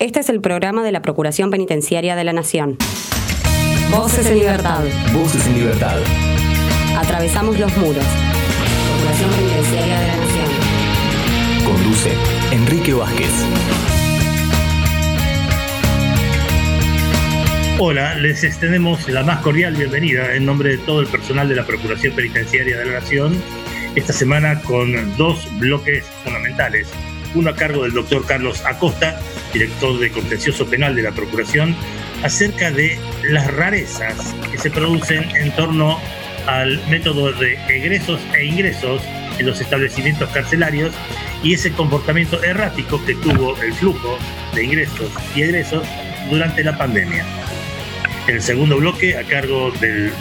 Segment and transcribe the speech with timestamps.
[0.00, 2.78] Este es el programa de la Procuración Penitenciaria de la Nación.
[3.90, 4.82] Voces en libertad.
[5.12, 5.98] Voces en libertad.
[6.96, 8.02] Atravesamos los muros.
[8.88, 10.46] Procuración Penitenciaria de la Nación.
[11.66, 12.10] Conduce
[12.50, 13.30] Enrique Vázquez.
[17.78, 21.66] Hola, les extendemos la más cordial bienvenida en nombre de todo el personal de la
[21.66, 23.36] Procuración Penitenciaria de la Nación,
[23.94, 26.88] esta semana con dos bloques fundamentales.
[27.34, 29.20] Uno a cargo del doctor Carlos Acosta,
[29.52, 31.76] director de contencioso penal de la Procuración,
[32.22, 35.98] acerca de las rarezas que se producen en torno
[36.46, 39.02] al método de egresos e ingresos
[39.38, 40.94] en los establecimientos carcelarios
[41.42, 44.18] y ese comportamiento errático que tuvo el flujo
[44.54, 45.86] de ingresos y egresos
[46.30, 47.24] durante la pandemia.
[48.26, 50.12] En el segundo bloque, a cargo del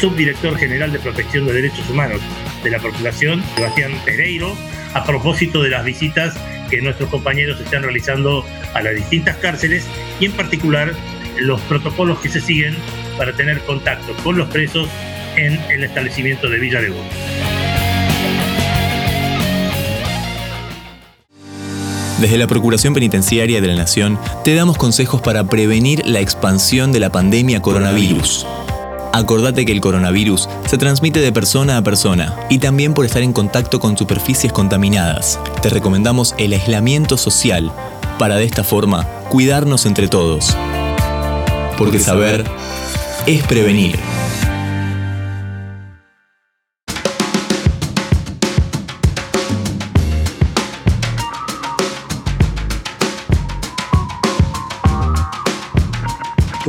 [0.00, 2.20] subdirector general de Protección de Derechos Humanos
[2.62, 4.56] de la Procuración, Sebastián Pereiro,
[4.94, 6.34] a propósito de las visitas
[6.70, 9.84] que nuestros compañeros están realizando a las distintas cárceles
[10.20, 10.94] y en particular
[11.38, 12.76] los protocolos que se siguen
[13.18, 14.88] para tener contacto con los presos
[15.36, 16.92] en el establecimiento de Villa de.
[22.20, 27.00] Desde la Procuración Penitenciaria de la Nación te damos consejos para prevenir la expansión de
[27.00, 28.46] la pandemia coronavirus.
[29.12, 33.32] Acordate que el coronavirus se transmite de persona a persona y también por estar en
[33.32, 35.40] contacto con superficies contaminadas.
[35.62, 37.72] Te recomendamos el aislamiento social
[38.18, 40.56] para de esta forma cuidarnos entre todos.
[41.76, 42.44] Porque saber
[43.26, 43.98] es prevenir.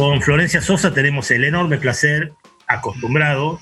[0.02, 2.34] Con Florencia Sosa tenemos el enorme placer,
[2.66, 3.60] acostumbrado,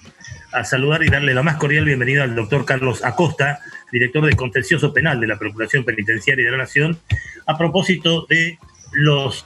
[0.53, 3.59] a saludar y darle la más cordial bienvenida al doctor Carlos Acosta,
[3.91, 6.97] director de Contencioso Penal de la Procuración Penitenciaria de la Nación,
[7.45, 8.57] a propósito de
[8.93, 9.45] los,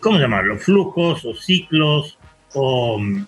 [0.00, 2.18] ¿cómo llamarlo?, flujos o ciclos
[2.52, 3.26] o mm,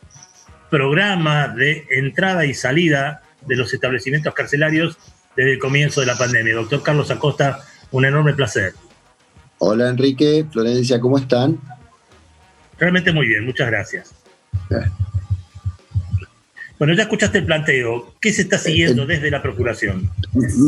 [0.69, 4.99] programas de entrada y salida de los establecimientos carcelarios
[5.37, 6.57] desde el comienzo de la pandemia.
[6.57, 7.61] Doctor Carlos Acosta,
[7.93, 8.73] un enorme placer.
[9.59, 11.61] Hola Enrique, Florencia, ¿cómo están?
[12.85, 14.13] Realmente muy bien, muchas gracias.
[16.79, 18.13] Bueno, ya escuchaste el planteo.
[18.21, 20.11] ¿Qué se está siguiendo desde la Procuración?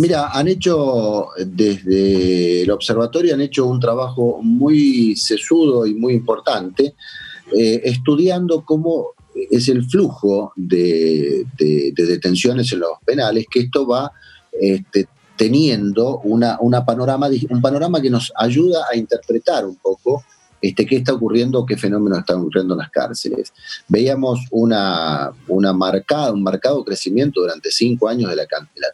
[0.00, 6.94] Mira, han hecho, desde el observatorio, han hecho un trabajo muy sesudo y muy importante,
[7.55, 9.09] eh, estudiando cómo
[9.50, 14.10] es el flujo de, detenciones en los penales, que esto va
[14.59, 15.06] este,
[15.37, 20.25] teniendo una, una panorama, un panorama que nos ayuda a interpretar un poco
[20.61, 23.53] este, qué está ocurriendo, qué fenómenos están ocurriendo en las cárceles.
[23.89, 28.47] Veíamos una, una marcada, un marcado crecimiento durante cinco años de la,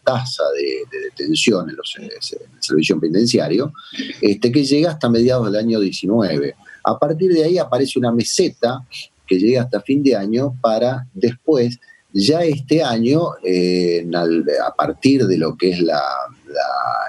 [0.03, 2.11] tasa de, detención en, los, en, el
[2.59, 3.73] servicio penitenciario,
[4.21, 6.55] este, que llega hasta mediados del año 19.
[6.83, 8.85] A partir de ahí aparece una meseta
[9.25, 11.79] que llega hasta fin de año para después,
[12.11, 16.01] ya este año, eh, a partir de lo que es la,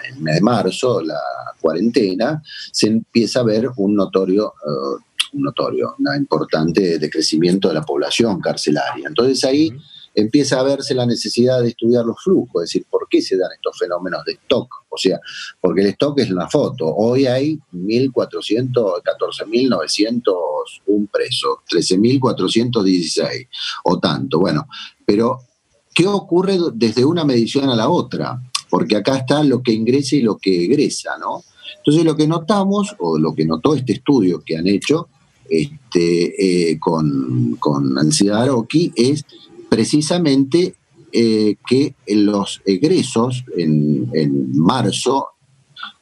[0.08, 1.20] el mes de marzo, la
[1.60, 7.82] cuarentena, se empieza a ver un notorio, uh, un notorio, una importante decrecimiento de la
[7.82, 9.08] población carcelaria.
[9.08, 9.70] Entonces ahí
[10.14, 13.50] empieza a verse la necesidad de estudiar los flujos, es decir, por qué se dan
[13.52, 14.72] estos fenómenos de stock.
[14.88, 15.18] O sea,
[15.60, 16.86] porque el stock es una foto.
[16.86, 23.48] Hoy hay 1.400, 14.901 presos, 13.416
[23.84, 24.38] o tanto.
[24.38, 24.68] Bueno,
[25.04, 25.40] pero
[25.92, 28.40] ¿qué ocurre desde una medición a la otra?
[28.74, 31.44] Porque acá está lo que ingresa y lo que egresa, ¿no?
[31.76, 35.06] Entonces lo que notamos, o lo que notó este estudio que han hecho
[35.48, 39.24] este, eh, con, con Ansiedad Aroki, es
[39.68, 40.74] precisamente
[41.12, 45.28] eh, que los egresos en, en, marzo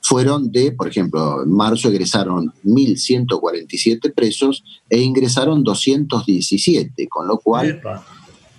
[0.00, 7.82] fueron de, por ejemplo, en marzo egresaron 1.147 presos e ingresaron 217, con lo cual,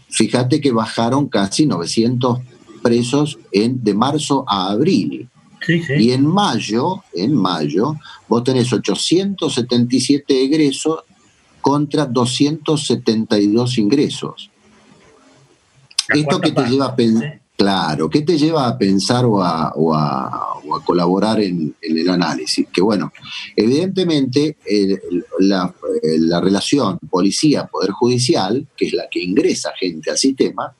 [0.07, 2.53] fíjate que bajaron casi 900
[2.84, 5.30] presos en, de marzo a abril.
[5.68, 7.96] Y en mayo, en mayo,
[8.28, 11.00] vos tenés 877 egresos
[11.62, 14.50] contra 272 ingresos.
[16.10, 17.40] ¿Esto qué te lleva a pensar?
[17.56, 19.74] Claro, ¿qué te lleva a pensar o a,
[20.84, 22.68] colaborar en, el análisis?
[22.74, 23.13] Que bueno,
[23.56, 24.57] evidentemente
[25.40, 30.75] la, la relación policía-poder judicial, que es la que ingresa gente al sistema,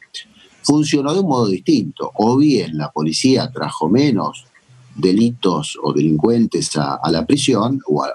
[0.63, 2.12] funcionó de un modo distinto.
[2.15, 4.45] O bien la policía trajo menos
[4.95, 8.10] delitos o delincuentes a, la prisión o a,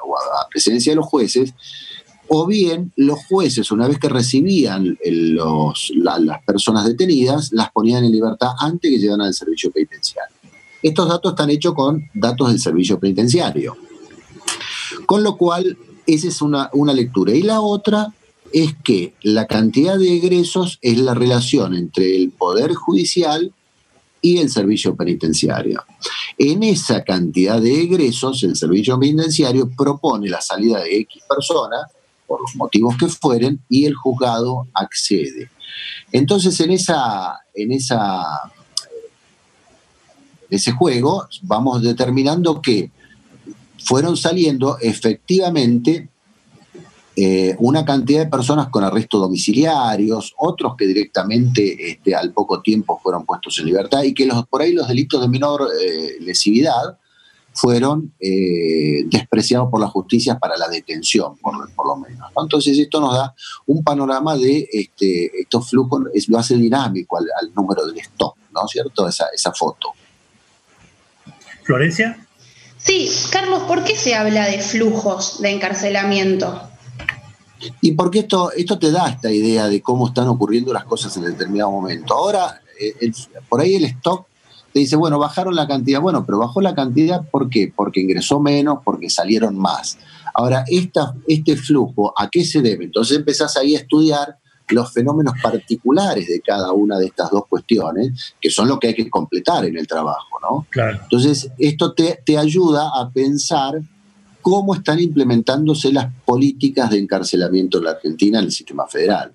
[0.50, 1.55] presencia de los jueces,
[2.29, 8.12] o bien los jueces, una vez que recibían los, las personas detenidas, las ponían en
[8.12, 10.37] libertad antes que llegaran al servicio penitenciario.
[10.83, 13.77] Estos datos están hechos con datos del servicio penitenciario.
[15.06, 17.33] Con lo cual, esa es una, una lectura.
[17.35, 18.12] Y la otra
[18.53, 23.53] es que la cantidad de egresos es la relación entre el Poder Judicial
[24.21, 25.85] y el servicio penitenciario.
[26.37, 31.91] En esa cantidad de egresos, el servicio penitenciario propone la salida de X personas,
[32.27, 35.50] por los motivos que fueren, y el juzgado accede.
[36.12, 38.53] Entonces, en, esa, en esa,
[40.50, 42.91] ese juego vamos determinando que
[43.85, 46.09] fueron saliendo efectivamente
[47.20, 53.00] eh, una cantidad de personas con arrestos domiciliarios, otros que directamente este, al poco tiempo
[53.03, 56.97] fueron puestos en libertad y que los, por ahí los delitos de menor eh, lesividad
[57.53, 62.31] fueron eh, despreciados por la justicia para la detención, por, lo menos.
[62.41, 63.35] Entonces esto nos da
[63.67, 68.71] un panorama de este, estos flujos, lo hace dinámico al, número del stock, ¿no es
[68.71, 69.09] cierto?
[69.09, 69.88] Esa, esa foto.
[71.64, 72.25] Florencia.
[72.76, 76.69] Sí, Carlos, ¿por qué se habla de flujos de encarcelamiento?
[77.81, 81.25] Y porque esto, esto te da esta idea de cómo están ocurriendo las cosas en
[81.25, 82.15] determinado momento.
[82.15, 83.13] Ahora, eh,
[83.49, 84.27] por ahí el stock
[84.73, 86.01] te dice, bueno, bajaron la cantidad.
[86.01, 87.73] Bueno, pero bajó la cantidad ¿por qué?
[87.75, 89.99] Porque ingresó menos, porque salieron más.
[90.35, 92.85] Ahora, esta, este flujo, ¿a qué se debe?
[92.85, 94.37] Entonces empezás ahí a estudiar
[94.69, 98.95] los fenómenos particulares de cada una de estas dos cuestiones, que son lo que hay
[98.95, 100.67] que completar en el trabajo, ¿no?
[100.69, 100.99] Claro.
[101.03, 103.81] Entonces, esto te, te ayuda a pensar
[104.49, 109.31] cómo están implementándose las políticas de encarcelamiento en la Argentina en el sistema federal.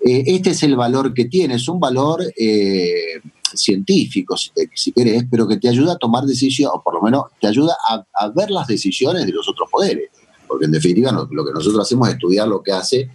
[0.00, 3.20] Eh, este es el valor que tiene, es un valor eh,
[3.52, 7.48] científico, si, querés, pero que te ayuda a tomar decisiones, o por lo menos te
[7.48, 10.08] ayuda a, ver las decisiones de los otros poderes,
[10.48, 13.10] porque en definitiva lo que nosotros hacemos es estudiar lo que hace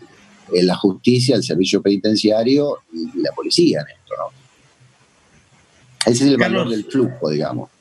[0.54, 4.14] eh, la justicia, el servicio penitenciario y, la policía en esto.
[4.16, 4.30] ¿no?
[6.06, 7.72] Ese es el valor del flujo, digamos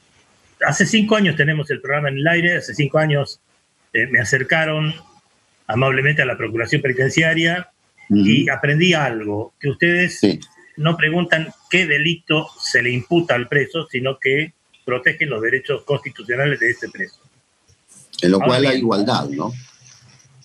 [0.67, 3.41] hace cinco años tenemos el programa en el aire, hace cinco años
[3.93, 4.95] eh, me acercaron
[5.67, 7.71] amablemente a la Procuración Penitenciaria
[8.09, 10.21] y aprendí algo, que ustedes
[10.77, 14.53] no preguntan qué delito se le imputa al preso, sino que
[14.85, 17.21] protegen los derechos constitucionales de ese preso.
[18.21, 19.53] En lo cual hay igualdad, ¿no?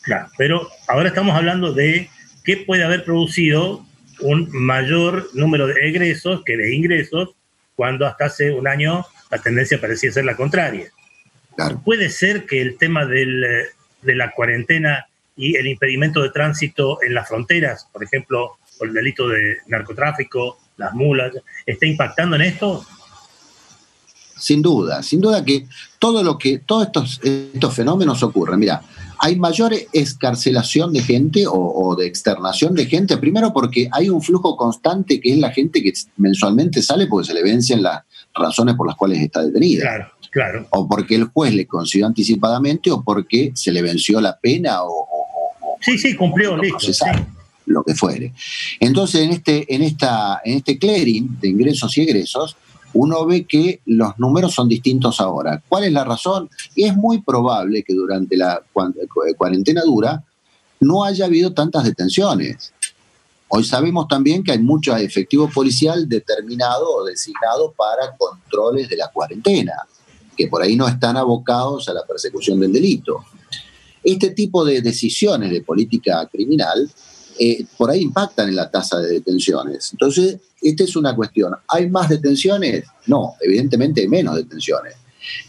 [0.01, 2.09] Claro, pero ahora estamos hablando de
[2.43, 3.83] qué puede haber producido
[4.19, 7.29] un mayor número de egresos que de ingresos
[7.75, 10.91] cuando hasta hace un año la tendencia parecía ser la contraria.
[11.83, 13.71] Puede ser que el tema de
[14.03, 15.05] la cuarentena
[15.37, 20.57] y el impedimento de tránsito en las fronteras, por ejemplo, por el delito de narcotráfico,
[20.77, 21.33] las mulas,
[21.65, 22.85] esté impactando en esto?
[24.37, 25.65] Sin duda, sin duda que
[25.97, 28.59] todo lo que, todos estos, estos fenómenos ocurren.
[28.59, 28.81] Mira,
[29.17, 34.57] hay mayor escarcelación de gente o, de externación de gente, primero porque hay un flujo
[34.57, 38.03] constante que es la gente que mensualmente sale porque se le vencen las
[38.33, 39.83] razones por las cuales está detenida.
[39.83, 40.67] Claro, claro.
[40.71, 45.07] O porque el juez le consiguió anticipadamente o porque se le venció la pena o...
[45.79, 46.91] sí, sí, cumplió, listo.
[47.67, 48.33] Lo que fuere.
[48.81, 52.57] Entonces, en este, en, esta, en este clearing de ingresos y egresos,
[52.93, 55.63] uno ve que los números son distintos ahora.
[55.69, 56.49] ¿Cuál es la razón?
[56.75, 58.61] Y es muy probable que durante la
[59.37, 60.21] cuarentena dura
[60.81, 62.73] no haya habido tantas detenciones.
[63.47, 69.07] Hoy sabemos también que hay mucho efectivo policial determinado o designado para controles de la
[69.07, 69.73] cuarentena,
[70.35, 73.25] que por ahí no están abocados a la persecución del delito.
[74.03, 76.89] Este tipo de decisiones de política criminal
[77.37, 79.89] eh, por ahí impactan en la tasa de detenciones.
[79.91, 81.53] Entonces, esta es una cuestión.
[81.67, 82.85] ¿Hay más detenciones?
[83.07, 84.95] No, evidentemente hay menos detenciones.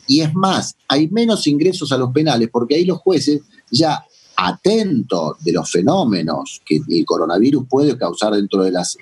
[0.06, 4.04] Y es más, hay menos ingresos a los penales porque ahí los jueces ya
[4.36, 8.98] atentos de los fenómenos que el coronavirus puede causar dentro de las,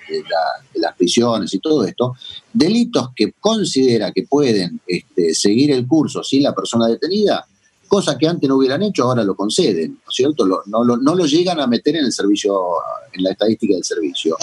[0.75, 2.13] las prisiones y todo esto,
[2.53, 7.45] delitos que considera que pueden este, seguir el curso sin la persona detenida,
[7.87, 10.45] cosa que antes no hubieran hecho, ahora lo conceden, ¿no es cierto?
[10.45, 12.57] no, lo, llegan a meter en el servicio,
[13.13, 14.37] en la estadística del servicio,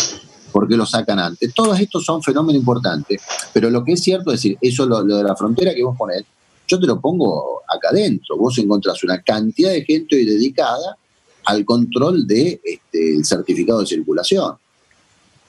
[0.53, 1.53] porque lo sacan antes.
[1.55, 3.23] Todos estos son fenómenos importantes,
[3.53, 6.25] pero lo que es cierto es decir, eso lo, de la frontera que vos ponés,
[6.73, 8.37] yo te lo pongo acá adentro.
[8.39, 10.97] Vos encontrás una cantidad de gente hoy dedicada
[11.45, 14.55] al control del de, este, certificado de circulación.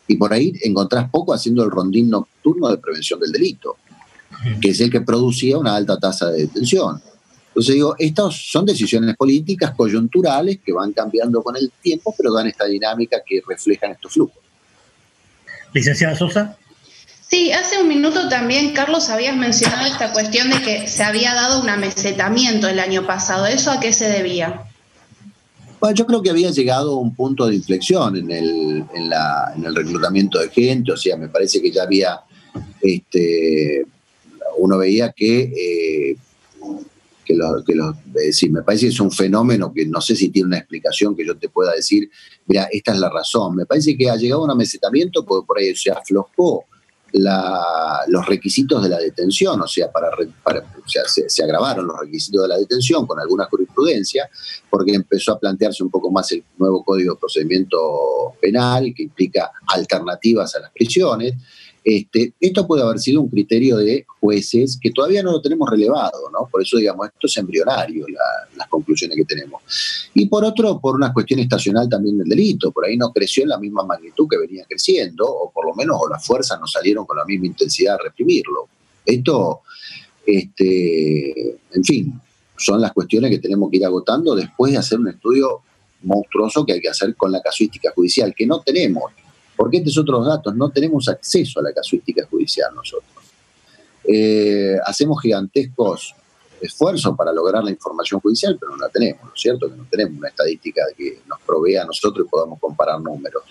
[0.05, 3.77] Y por ahí encontrás poco haciendo el rondín nocturno de prevención del delito,
[4.59, 7.01] que es el que producía una alta tasa de detención.
[7.47, 12.47] Entonces digo, estas son decisiones políticas coyunturales que van cambiando con el tiempo, pero dan
[12.47, 14.43] esta dinámica que reflejan estos flujos.
[15.71, 16.57] Licenciada Sosa.
[17.33, 21.63] Sí, hace un minuto también, Carlos, habías mencionado esta cuestión de que se había dado
[21.63, 23.47] un amesetamiento el año pasado.
[23.47, 24.61] ¿Eso a qué se debía?
[25.79, 30.37] Bueno, yo creo que había llegado un punto de inflexión en el, en el reclutamiento
[30.37, 32.19] de gente, o sea, me parece que ya había,
[32.79, 33.83] este,
[34.59, 36.17] uno veía que eh,
[37.25, 37.95] que los, que los
[38.29, 41.25] sí, me parece que es un fenómeno que no sé si tiene una explicación que
[41.25, 42.11] yo te pueda decir,
[42.45, 43.55] mira, esta es la razón.
[43.55, 46.65] Me parece que ha llegado un amesetamiento porque por ahí se aflojó
[47.13, 50.09] los requisitos de la detención, o sea, para,
[51.05, 54.29] se, agravaron los requisitos de la detención con alguna jurisprudencia,
[54.69, 59.51] porque empezó a plantearse un poco más el nuevo Código de Procedimiento Penal, que implica
[59.67, 61.35] alternativas a las prisiones.
[61.83, 66.29] Este, esto puede haber sido un criterio de jueces que todavía no lo tenemos relevado,
[66.31, 66.47] ¿no?
[66.49, 68.05] Por eso, digamos, esto es embrionario,
[68.55, 69.61] las conclusiones que tenemos.
[70.13, 73.49] Y por otro, por una cuestión estacional también del delito, por ahí no creció en
[73.49, 77.05] la misma magnitud que venía creciendo, o por lo menos o las fuerzas no salieron
[77.05, 78.69] con la misma intensidad de reprimirlo.
[79.05, 79.61] Esto,
[80.25, 82.21] este, en fin,
[82.57, 85.63] son las cuestiones que tenemos que ir agotando después de hacer un estudio
[86.03, 89.11] monstruoso que hay que hacer con la casuística judicial, que no tenemos
[89.63, 93.13] porque estos otros datos no tenemos acceso a la casuística judicial nosotros.
[94.03, 96.13] Eh, hacemos gigantescos
[96.59, 99.69] esfuerzos para lograr la información judicial, pero no la tenemos, ¿no es cierto?
[99.69, 103.43] Que no tenemos una estadística que nos provea a nosotros y podamos comparar números.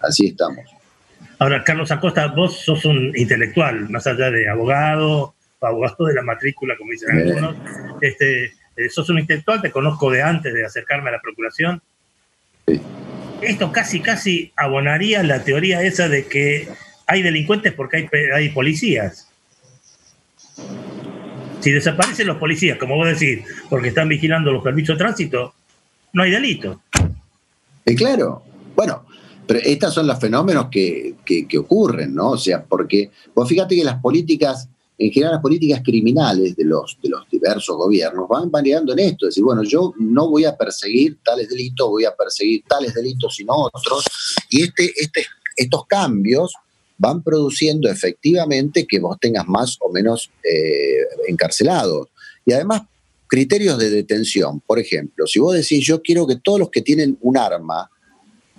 [0.00, 0.64] Así estamos.
[1.38, 6.78] Ahora, Carlos Acosta, vos sos un intelectual, más allá de abogado, abogado de la matrícula,
[6.78, 7.56] como dicen algunos.
[8.00, 11.82] Este, eh, sos un intelectual, te conozco de antes de acercarme a la procuración.
[12.66, 12.80] Sí
[13.46, 16.68] esto casi, casi abonaría la teoría esa de que
[17.06, 19.28] hay delincuentes porque hay, hay policías.
[21.60, 25.54] Si desaparecen los policías, como vos decís, porque están vigilando los permisos de tránsito,
[26.12, 26.82] no hay delito.
[27.86, 28.42] Y claro,
[28.74, 29.04] bueno,
[29.46, 32.30] pero estos son los fenómenos que, que, ocurren, ¿no?
[32.30, 36.98] O sea, porque vos fíjate que las políticas en general las políticas criminales de los,
[37.02, 40.56] de los diversos gobiernos van variando en esto, es decir, bueno, yo no voy a
[40.56, 44.04] perseguir tales delitos, voy a perseguir tales delitos sino otros,
[44.50, 46.54] y este, este, estos cambios
[46.96, 52.08] van produciendo efectivamente que vos tengas más o menos eh, encarcelados.
[52.46, 52.82] Y además,
[53.26, 57.18] criterios de detención, por ejemplo, si vos decís, yo quiero que todos los que tienen
[57.20, 57.90] un arma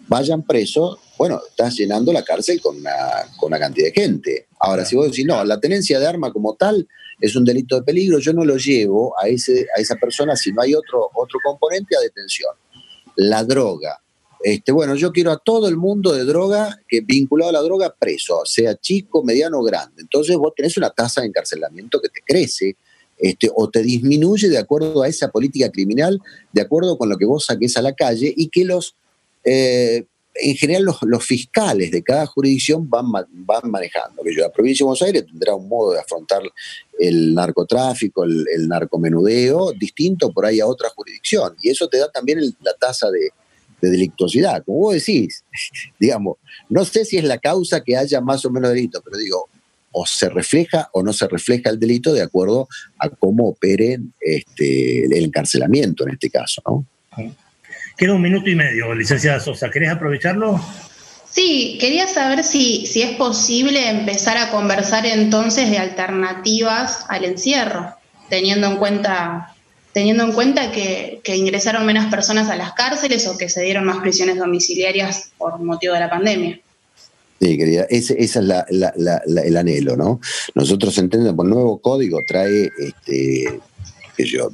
[0.08, 2.94] vayan presos, bueno, estás llenando la cárcel con una,
[3.38, 4.48] con una cantidad de gente.
[4.60, 6.88] Ahora, si vos decís, no, la tenencia de arma como tal
[7.20, 10.52] es un delito de peligro, yo no lo llevo a, ese, a esa persona si
[10.52, 12.54] no hay otro, otro componente a detención.
[13.16, 14.02] La droga.
[14.44, 17.96] Este, bueno, yo quiero a todo el mundo de droga, que vinculado a la droga,
[17.98, 20.02] preso, sea chico, mediano o grande.
[20.02, 22.76] Entonces vos tenés una tasa de encarcelamiento que te crece,
[23.18, 27.26] este, o te disminuye de acuerdo a esa política criminal, de acuerdo con lo que
[27.26, 28.96] vos saques a la calle y que los
[29.46, 33.06] eh, en general los, fiscales de cada jurisdicción van,
[33.64, 34.22] manejando.
[34.38, 36.42] La provincia de Buenos Aires tendrá un modo de afrontar
[37.00, 41.56] el narcotráfico, el, narcomenudeo, distinto por ahí a otra jurisdicción.
[41.62, 43.30] Y eso te da también la tasa de,
[43.82, 44.64] delictuosidad.
[44.66, 45.44] Como vos decís,
[46.00, 46.38] digamos,
[46.70, 49.48] no sé si es la causa que haya más o menos delito, pero digo,
[49.92, 52.68] o se refleja o no se refleja el delito de acuerdo
[53.00, 56.86] a cómo operen este, el encarcelamiento en este caso, ¿no?
[57.98, 59.70] Queda un minuto y medio, licenciada Sosa.
[59.70, 60.60] ¿Querés aprovecharlo?
[61.30, 67.94] Sí, quería saber si, si es posible empezar a conversar entonces de alternativas al encierro,
[68.30, 69.54] teniendo en cuenta,
[69.94, 73.98] teniendo en cuenta que, ingresaron menos personas a las cárceles o que se dieron más
[73.98, 76.60] prisiones domiciliarias por motivo de la pandemia.
[77.42, 78.52] Sí, querida, ese, es el
[79.58, 80.22] anhelo, ¿no?
[80.54, 83.60] Nosotros entendemos, el nuevo código trae, este,
[84.16, 84.52] que yo,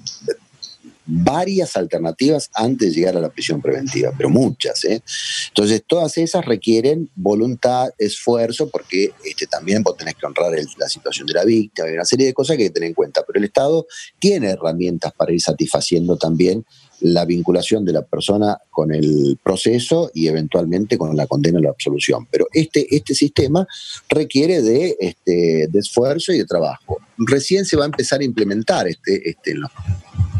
[1.05, 4.83] varias alternativas antes de llegar a la prisión preventiva, pero muchas.
[4.85, 5.01] ¿eh?
[5.49, 11.27] Entonces, todas esas requieren voluntad, esfuerzo, porque este, también vos tenés que honrar la situación
[11.27, 13.39] de la víctima, hay una serie de cosas que hay que tener en cuenta, pero
[13.39, 13.85] el Estado
[14.19, 16.65] tiene herramientas para ir satisfaciendo también
[17.01, 21.69] la vinculación de la persona con el proceso y eventualmente con la condena o la
[21.69, 22.27] absolución.
[22.31, 23.67] Pero este, este sistema
[24.09, 26.97] requiere de, este, de esfuerzo y de trabajo.
[27.17, 29.55] Recién se va a empezar a implementar este, este,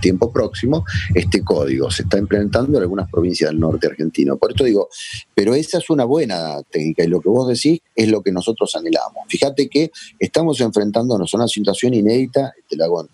[0.01, 0.84] tiempo próximo
[1.15, 1.89] este código.
[1.91, 4.38] Se está implementando en algunas provincias del norte argentino.
[4.38, 4.89] Por esto digo,
[5.34, 8.75] pero esa es una buena técnica y lo que vos decís es lo que nosotros
[8.75, 9.24] anhelamos.
[9.27, 13.08] Fíjate que estamos enfrentándonos a una situación inédita, te la hago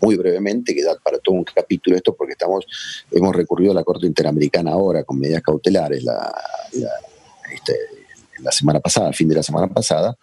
[0.00, 2.66] muy brevemente, que da para todo un capítulo esto, porque estamos,
[3.10, 6.32] hemos recurrido a la Corte Interamericana ahora con medidas cautelares la,
[7.52, 7.74] este,
[8.42, 10.16] la semana pasada, al fin de la semana pasada,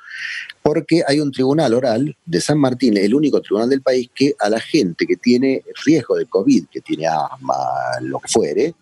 [0.62, 4.50] porque hay un tribunal oral de San Martín, el único tribunal del país que a
[4.50, 7.56] la gente que tiene riesgo de COVID, que tiene asma,
[8.02, 8.76] lo que fuere,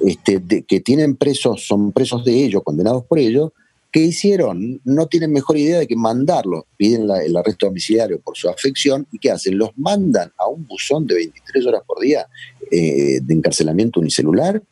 [0.00, 3.52] este, que tienen presos, son presos de ellos, condenados por ellos,
[3.98, 4.80] que hicieron?
[4.84, 9.18] No tienen mejor idea de que mandarlos, piden el arresto domiciliario por su afección y
[9.18, 9.58] ¿qué hacen?
[9.58, 12.28] Los mandan a un buzón de 23 horas por día
[12.70, 14.62] eh, de encarcelamiento unicelular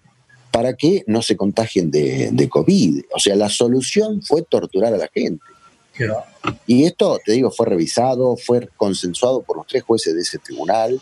[0.53, 3.03] para que no se contagien de, de COVID.
[3.13, 5.43] O sea, la solución fue torturar a la gente.
[6.67, 11.01] Y esto, te digo, fue revisado, fue consensuado por los tres jueces de ese tribunal.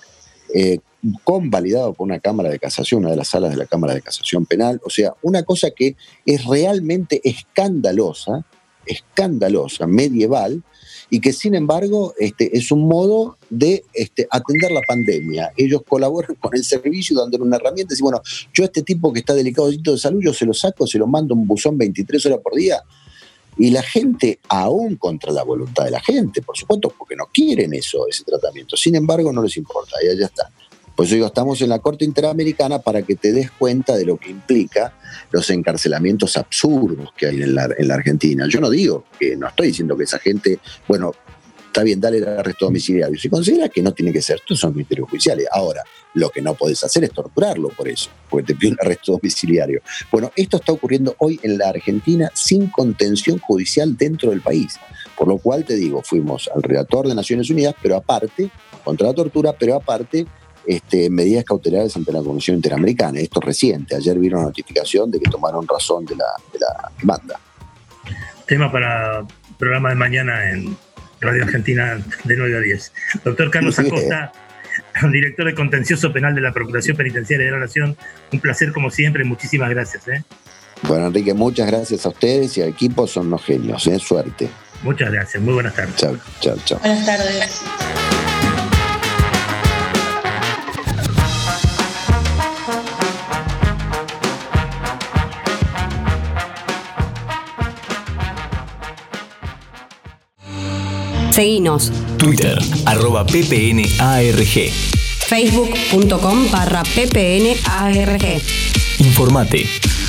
[0.54, 0.78] Eh,
[1.25, 4.46] convalidado por una Cámara de Casación, una de las salas de la Cámara de Casación
[4.46, 4.80] Penal.
[4.84, 8.44] O sea, una cosa que es realmente escandalosa,
[8.87, 10.62] escandalosa, medieval,
[11.11, 15.52] y que sin embargo este, es un modo de este, atender la pandemia.
[15.56, 19.20] Ellos colaboran con el servicio dándole una herramienta y bueno, yo a este tipo que
[19.20, 22.38] está delicado de salud, yo se lo saco, se lo mando un buzón 23 horas
[22.42, 22.82] por día.
[23.56, 27.73] Y la gente, aún contra la voluntad de la gente, por supuesto, porque no quieren
[27.75, 28.76] eso, ese tratamiento.
[28.76, 30.50] Sin embargo, no les importa, y allá está.
[30.96, 34.30] Pues digo, estamos en la Corte Interamericana para que te des cuenta de lo que
[34.30, 34.96] implica
[35.32, 38.46] los encarcelamientos absurdos que hay en la, en la Argentina.
[38.49, 41.12] Yo no digo que, no estoy diciendo que esa gente, bueno,
[41.75, 43.19] está bien, dale el arresto domiciliario.
[43.19, 45.49] Si considera que no tiene que ser, estos son criterios judiciales.
[45.50, 45.83] Ahora,
[46.14, 49.83] lo que no podés hacer es torturarlo por eso, porque te pide un arresto domiciliario.
[50.12, 54.78] Bueno, esto está ocurriendo hoy en la Argentina sin contención judicial dentro del país.
[55.19, 58.52] Por lo cual te digo, fuimos al redactor de Naciones Unidas, pero aparte,
[58.85, 60.26] contra la tortura, pero aparte
[60.64, 63.19] este, medidas cautelares ante la Comisión Interamericana.
[63.19, 63.97] Esto es reciente.
[63.97, 67.40] Ayer vieron una notificación de que tomaron razón de la, de la demanda.
[68.47, 69.26] Tema para
[69.59, 70.76] programa de mañana en
[71.25, 72.93] Radio Argentina de 9 a 10.
[73.25, 74.33] Doctor Carlos Acosta,
[75.12, 77.97] director de contencioso penal de la Procuración Penitenciaria de la Nación.
[78.33, 79.25] Un placer como siempre.
[79.25, 80.07] Muchísimas gracias.
[80.09, 80.23] ¿eh?
[80.83, 83.07] Bueno, Enrique, muchas gracias a ustedes y al equipo.
[83.07, 83.87] Son los genios.
[83.87, 83.99] ¿eh?
[83.99, 84.49] Suerte.
[84.83, 85.43] Muchas gracias.
[85.43, 85.97] Muy buenas tardes.
[85.97, 86.78] Chao, chao, chao.
[86.81, 88.13] Buenas tardes.
[101.35, 101.91] Seguinos.
[102.17, 104.71] Twitter, arroba ppnarg.
[105.26, 108.41] Facebook.com barra ppnarg.
[109.00, 109.67] Informate,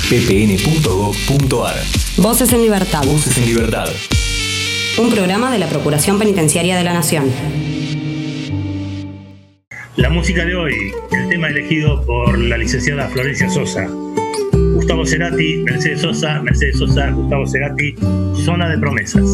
[0.08, 1.74] ppn.gov.ar.
[2.18, 3.02] Voces en Libertad.
[3.04, 3.88] Voces en Libertad.
[4.98, 7.28] Un programa de la Procuración Penitenciaria de la Nación.
[9.96, 13.88] La música de hoy, el tema elegido por la licenciada Florencia Sosa.
[14.52, 17.96] Gustavo Cerati, Mercedes Sosa, Mercedes Sosa, Gustavo Cerati,
[18.44, 19.28] Zona de Promesas.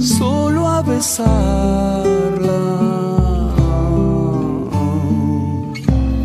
[0.00, 1.34] Solo a besarla.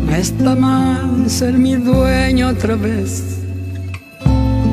[0.06, 3.40] No está mal ser mi dueño otra vez,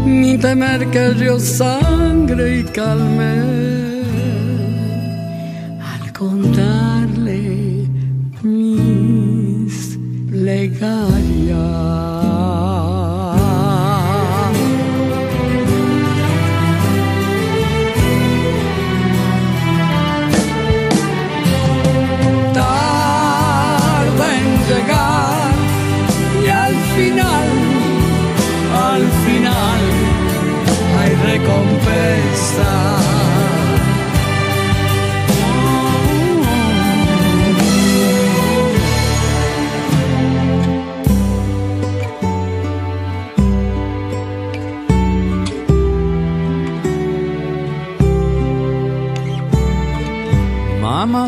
[0.05, 3.68] ni temer que yo sangre y calme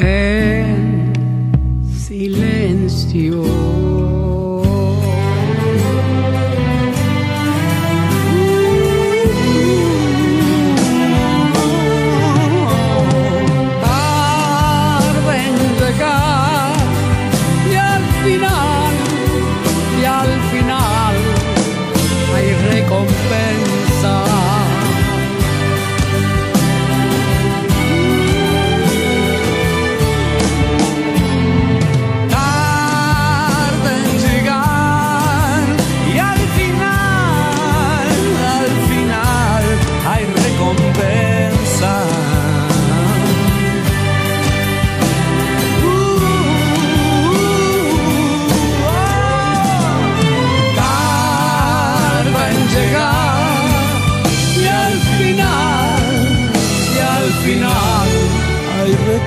[0.00, 1.12] en
[1.94, 3.59] silencio.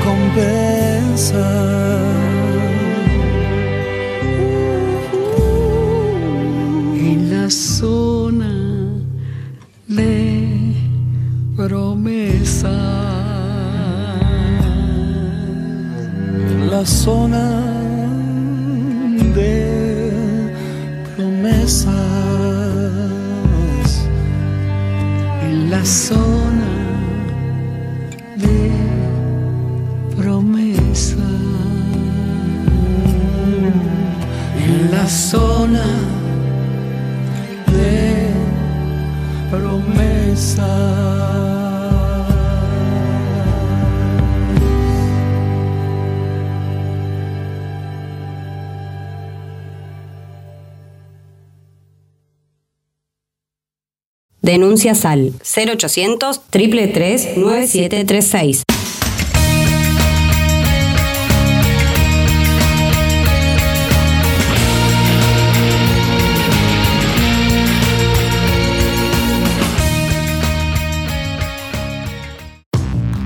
[0.04, 1.48] Recompensa.
[6.96, 8.52] En la zona
[9.88, 10.74] de
[11.56, 12.78] promesa.
[16.70, 17.62] La zona
[19.36, 20.12] de
[21.16, 21.94] promesas.
[25.44, 26.23] En la zona
[54.63, 58.63] Denuncias al 0800 333 9736.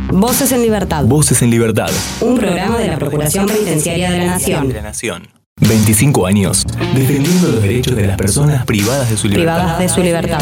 [0.10, 1.04] Voces en Libertad.
[1.04, 1.92] Voces en Libertad.
[2.22, 4.70] Un programa de la Procuración Penitenciaria de la Nación.
[4.70, 5.28] De la Nación.
[5.60, 9.56] 25 años defendiendo los derechos de las personas privadas de su libertad.
[9.56, 10.42] Privadas de su libertad.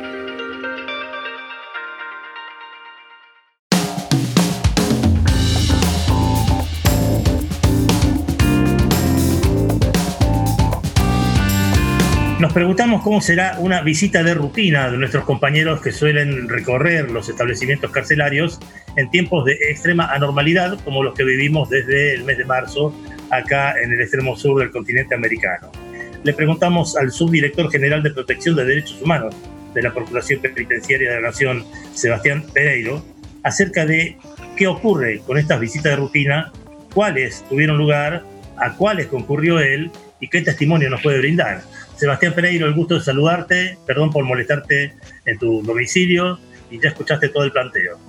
[12.41, 17.29] Nos preguntamos cómo será una visita de rutina de nuestros compañeros que suelen recorrer los
[17.29, 18.59] establecimientos carcelarios
[18.95, 22.99] en tiempos de extrema anormalidad como los que vivimos desde el mes de marzo
[23.29, 25.71] acá en el extremo sur del continente americano.
[26.23, 29.35] Le preguntamos al subdirector general de Protección de Derechos Humanos
[29.75, 33.05] de la Procuración Penitenciaria de la Nación, Sebastián Pereiro,
[33.43, 34.17] acerca de
[34.57, 36.51] qué ocurre con estas visitas de rutina,
[36.91, 38.23] cuáles tuvieron lugar,
[38.57, 41.61] a cuáles concurrió él y qué testimonio nos puede brindar.
[42.01, 46.39] Sebastián Pereiro, el gusto de saludarte, perdón por molestarte en tu domicilio
[46.71, 47.99] y ya escuchaste todo el planteo.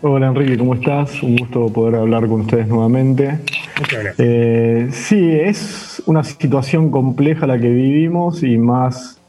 [0.00, 1.22] Hola Enrique, ¿cómo estás?
[1.22, 3.38] Un gusto poder hablar con ustedes nuevamente.
[3.78, 4.14] Muchas gracias.
[4.20, 9.20] Eh, sí, es una situación compleja la que vivimos y más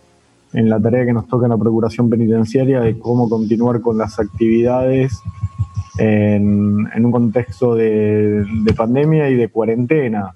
[0.53, 4.19] en la tarea que nos toca en la Procuración Penitenciaria de cómo continuar con las
[4.19, 5.19] actividades
[5.97, 10.33] en, en un contexto de, de pandemia y de cuarentena.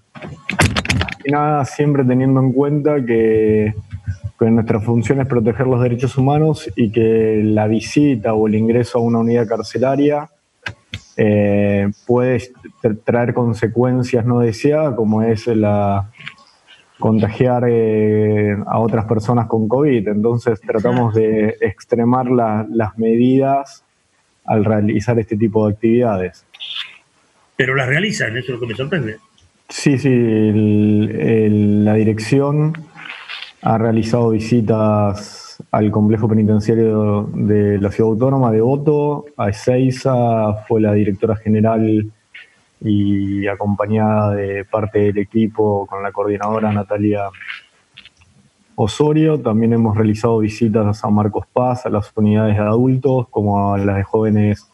[1.30, 3.74] Nada, siempre teniendo en cuenta que,
[4.40, 8.98] que nuestra función es proteger los derechos humanos y que la visita o el ingreso
[8.98, 10.30] a una unidad carcelaria
[11.18, 12.42] eh, puede
[13.04, 16.10] traer consecuencias no deseadas, como es la
[16.98, 20.08] contagiar eh, a otras personas con COVID.
[20.08, 23.84] Entonces tratamos de extremar la, las medidas
[24.46, 26.46] al realizar este tipo de actividades.
[27.56, 29.18] Pero las realizan, eso es lo que me sorprende.
[29.72, 32.74] Sí, sí, el, la dirección
[33.62, 40.82] ha realizado visitas al complejo penitenciario de la ciudad autónoma de Voto, a Ezeiza, fue
[40.82, 42.12] la directora general
[42.82, 47.30] y acompañada de parte del equipo con la coordinadora Natalia
[48.76, 49.40] Osorio.
[49.40, 53.78] También hemos realizado visitas a San Marcos Paz, a las unidades de adultos, como a
[53.78, 54.68] las de jóvenes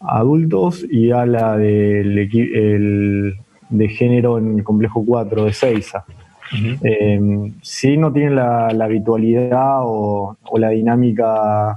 [0.00, 6.04] adultos y a la del el, de género en el complejo 4 de Seiza.
[6.52, 6.78] Uh -huh.
[6.82, 11.76] eh, sí no tiene la, la habitualidad o, o, la dinámica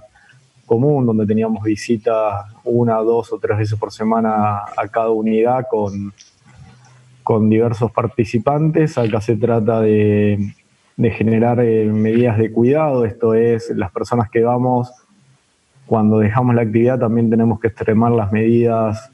[0.68, 6.14] común, donde teníamos visitas una, dos o tres veces por semana a cada unidad con,
[7.24, 8.98] con diversos participantes.
[9.00, 10.54] Acá se trata de,
[11.00, 14.92] de generar eh, medidas de cuidado, esto es, las personas que vamos,
[15.86, 19.12] cuando dejamos la actividad también tenemos que extremar las medidas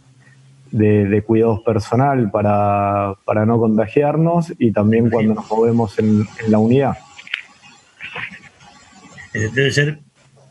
[0.76, 6.52] de, de cuidados personal para, para, no contagiarnos y también cuando nos movemos en, en
[6.52, 6.98] la unidad.
[9.34, 10.00] Eh, debe ser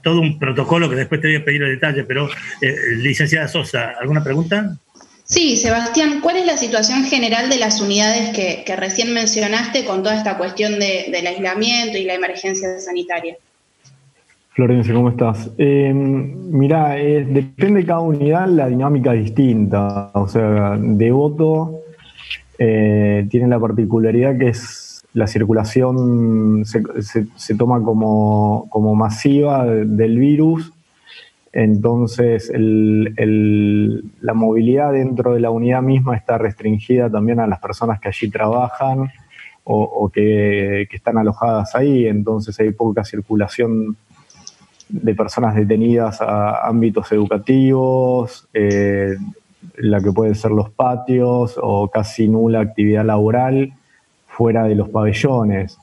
[0.02, 2.28] todo un protocolo que después te voy a pedir el detalle, pero
[2.60, 4.78] eh, licenciada Sosa, ¿alguna pregunta?
[5.24, 10.02] Sí, Sebastián, ¿cuál es la situación general de las unidades que, que recién mencionaste con
[10.02, 13.36] toda esta cuestión de, del aislamiento y la emergencia sanitaria?
[14.54, 15.50] Florencia, ¿cómo estás?
[15.58, 20.10] Eh, mirá, depende de cada unidad, la dinámica es distinta.
[20.14, 21.80] O sea, Devoto
[22.58, 30.72] eh, tiene la particularidad que es la circulación se, toma como, masiva del virus,
[31.52, 38.08] entonces la movilidad dentro de la unidad misma está restringida también a las personas que
[38.08, 39.10] allí trabajan
[39.62, 43.96] o, que, están alojadas ahí, entonces hay poca circulación
[44.88, 49.16] de personas detenidas a ámbitos educativos, eh,
[49.76, 53.72] la que pueden ser los patios o casi nula actividad laboral
[54.26, 55.78] fuera de los pabellones.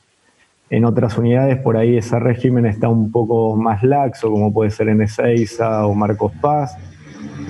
[0.69, 4.89] En otras unidades por ahí ese régimen está un poco más laxo, como puede ser
[4.89, 6.77] en Ezeiza o Marcos Paz,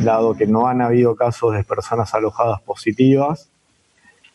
[0.03, 3.51] dado que no han habido casos de personas alojadas positivas.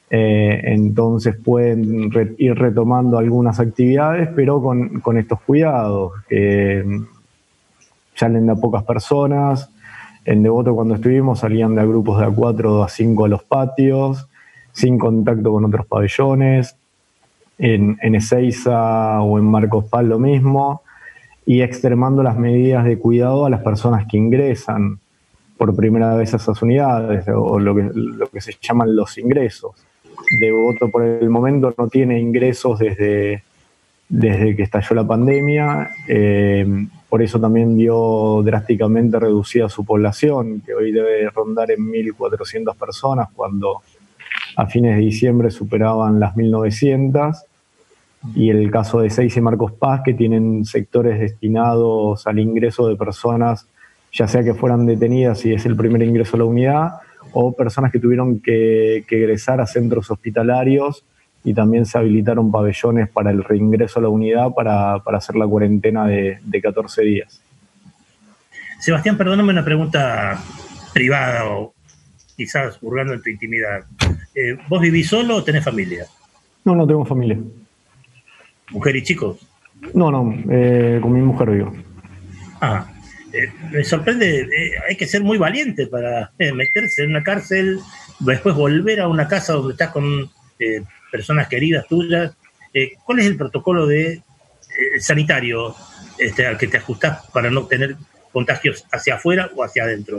[0.09, 6.85] Eh, entonces pueden ir retomando algunas actividades, pero con, estos cuidados, que
[8.15, 9.71] salen de a pocas personas.
[10.25, 14.29] En Devoto cuando estuvimos salían de grupos de a 4 a 5 a los patios,
[14.73, 16.77] sin contacto con otros pabellones.
[17.59, 20.83] En, en Ezeiza o en Marcos Paz lo mismo.
[21.47, 24.99] Y extremando las medidas de cuidado a las personas que ingresan
[25.57, 27.75] por primera vez a esas unidades, o lo
[28.29, 29.87] que se llaman los ingresos.
[30.41, 33.43] Devoto por el momento no tiene ingresos desde,
[34.09, 35.91] desde que estalló la pandemia.
[36.09, 36.67] Eh,
[37.09, 43.29] por eso también vio drásticamente reducida su población, que hoy debe rondar en 1.400 personas,
[43.35, 43.83] cuando
[44.57, 47.37] a fines de diciembre superaban las 1.900.
[48.35, 52.97] Y el caso de Seis y Marcos Paz, que tienen sectores destinados al ingreso de
[52.97, 53.69] personas,
[54.13, 56.93] ya sea que fueran detenidas y es el primer ingreso a la unidad,
[57.39, 61.05] o personas que tuvieron que, que egresar a centros hospitalarios
[61.45, 66.07] y también se habilitaron pabellones para el reingreso a la unidad para, hacer la cuarentena
[66.07, 67.43] de, 14 días.
[68.81, 70.43] Sebastián, perdóname una pregunta
[70.95, 71.75] privada o
[72.37, 73.85] quizás hurgando en tu intimidad.
[74.35, 76.07] Eh, ¿Vos vivís solo o tenés familia?
[76.65, 77.39] No, no tengo familia.
[78.71, 79.47] ¿Mujer y chicos?
[79.93, 81.73] No, no, eh, con mi mujer vivo.
[82.63, 82.87] Ah,
[83.37, 84.49] eh, me sorprende,
[84.89, 87.81] hay que ser muy valiente para meterse en una cárcel,
[88.21, 90.31] después volver a una casa donde estás con
[91.11, 92.37] personas queridas tuyas.
[92.73, 94.21] Eh, ¿Cuál es el protocolo de eh,
[95.01, 95.75] sanitario
[96.19, 97.97] este, al que te ajustás para no tener
[98.33, 100.19] contagios hacia afuera o hacia adentro?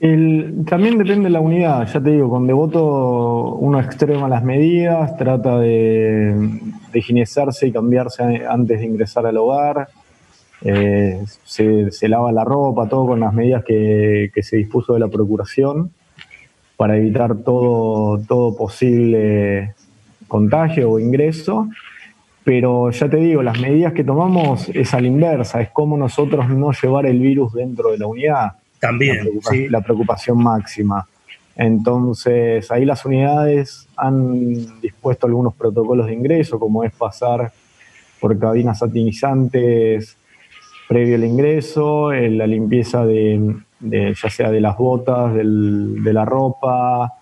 [0.00, 5.58] también depende de la unidad, ya te digo, con devoto uno extrema las medidas, trata
[5.58, 6.60] de,
[6.94, 9.88] higienizarse y cambiarse antes de ingresar al hogar,
[10.62, 15.08] eh, se, lava la ropa, todo con las medidas que, que, se dispuso de la
[15.08, 15.92] Procuración
[16.76, 19.74] para evitar todo, todo posible
[20.26, 21.68] contagio o ingreso.
[22.44, 26.48] Pero ya te digo, las medidas que tomamos es a la inversa, es como nosotros
[26.48, 28.52] no llevar el virus dentro de la unidad.
[28.80, 31.08] También, la preocupación, la preocupación máxima.
[31.56, 37.52] Entonces, ahí las unidades han dispuesto algunos protocolos de ingreso, como es pasar
[38.20, 40.16] por cabinas satinizantes
[40.88, 47.12] previo al ingreso, la limpieza de, ya sea de las botas, de la ropa,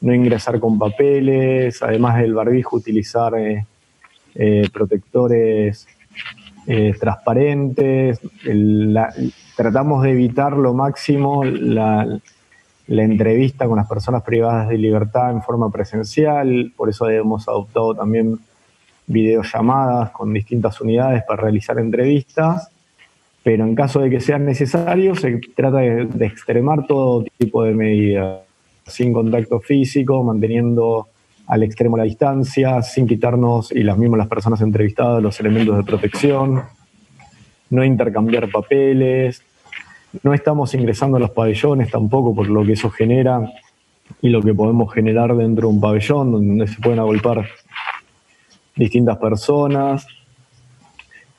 [0.00, 3.66] no ingresar con papeles, además del barbijo utilizar eh,
[4.36, 5.88] eh, protectores
[6.68, 8.20] eh, transparentes.
[9.56, 12.20] tratamos de evitar lo máximo la,
[12.88, 18.38] entrevista con las personas privadas de libertad en forma presencial, por eso hemos adoptado también
[19.08, 22.70] videollamadas con distintas unidades para realizar entrevistas
[23.46, 28.40] pero en caso de que sea necesario se trata de, extremar todo tipo de medidas,
[28.88, 31.06] sin contacto físico, manteniendo
[31.46, 35.84] al extremo la distancia, sin quitarnos, y las mismas las personas entrevistadas, los elementos de
[35.84, 36.64] protección,
[37.70, 39.44] no intercambiar papeles,
[40.24, 43.48] no estamos ingresando a los pabellones tampoco por lo que eso genera
[44.22, 47.46] y lo que podemos generar dentro de un pabellón donde se pueden agolpar
[48.74, 50.04] distintas personas.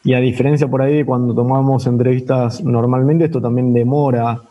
[0.07, 4.41] Y a diferencia por ahí de cuando tomamos entrevistas normalmente, esto también demora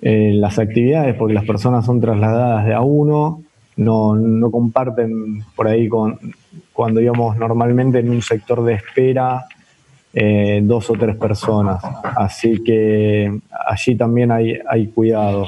[0.00, 3.42] eh, las actividades porque las personas son trasladadas de a uno,
[3.76, 6.18] no, no comparten por ahí con
[6.72, 9.44] cuando íbamos normalmente en un sector de espera
[10.14, 11.78] eh, dos o tres personas.
[12.16, 15.46] Así que allí también hay, hay cuidado.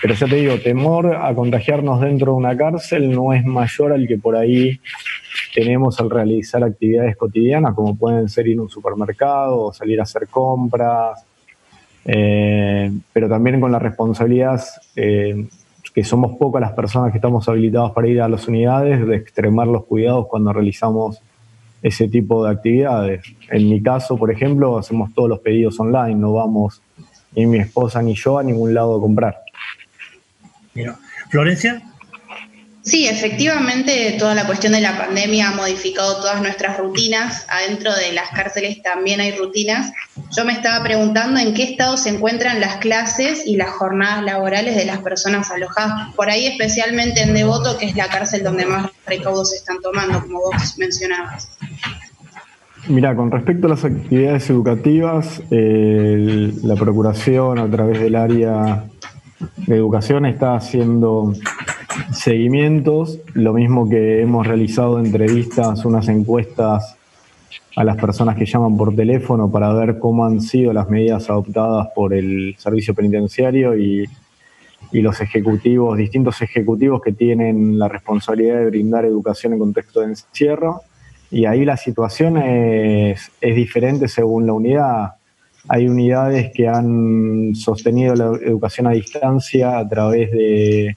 [0.00, 4.06] Pero ya te digo, temor a contagiarnos dentro de una cárcel no es mayor al
[4.06, 4.78] que por ahí
[5.58, 10.04] tenemos al realizar actividades cotidianas, como pueden ser ir a un supermercado o salir a
[10.04, 11.24] hacer compras,
[12.04, 14.62] eh, pero también con la responsabilidad
[14.94, 15.48] eh,
[15.92, 19.66] que somos pocas las personas que estamos habilitadas para ir a las unidades, de extremar
[19.66, 21.20] los cuidados cuando realizamos
[21.82, 23.24] ese tipo de actividades.
[23.50, 26.80] En mi caso, por ejemplo, hacemos todos los pedidos online, no vamos
[27.34, 29.40] ni mi esposa ni yo a ningún lado a comprar.
[31.30, 31.82] Florencia.
[32.88, 37.44] Sí, efectivamente, toda la cuestión de la pandemia ha modificado todas nuestras rutinas.
[37.50, 39.92] Adentro de las cárceles también hay rutinas.
[40.34, 44.74] Yo me estaba preguntando en qué estado se encuentran las clases y las jornadas laborales
[44.74, 48.90] de las personas alojadas, por ahí especialmente en Devoto, que es la cárcel donde más
[49.06, 51.50] recaudos se están tomando, como vos mencionabas.
[52.86, 58.84] Mira, con respecto a las actividades educativas, la Procuración a través del área
[59.66, 61.34] de educación está haciendo
[62.12, 66.96] seguimientos, lo mismo que hemos realizado entrevistas, unas encuestas
[67.76, 71.88] a las personas que llaman por teléfono para ver cómo han sido las medidas adoptadas
[71.94, 74.04] por el servicio penitenciario y,
[74.92, 80.80] los ejecutivos, distintos ejecutivos que tienen la responsabilidad de brindar educación en contexto de encierro.
[81.30, 85.14] Y ahí la situación es, diferente según la unidad.
[85.68, 90.96] Hay unidades que han sostenido la educación a distancia a través de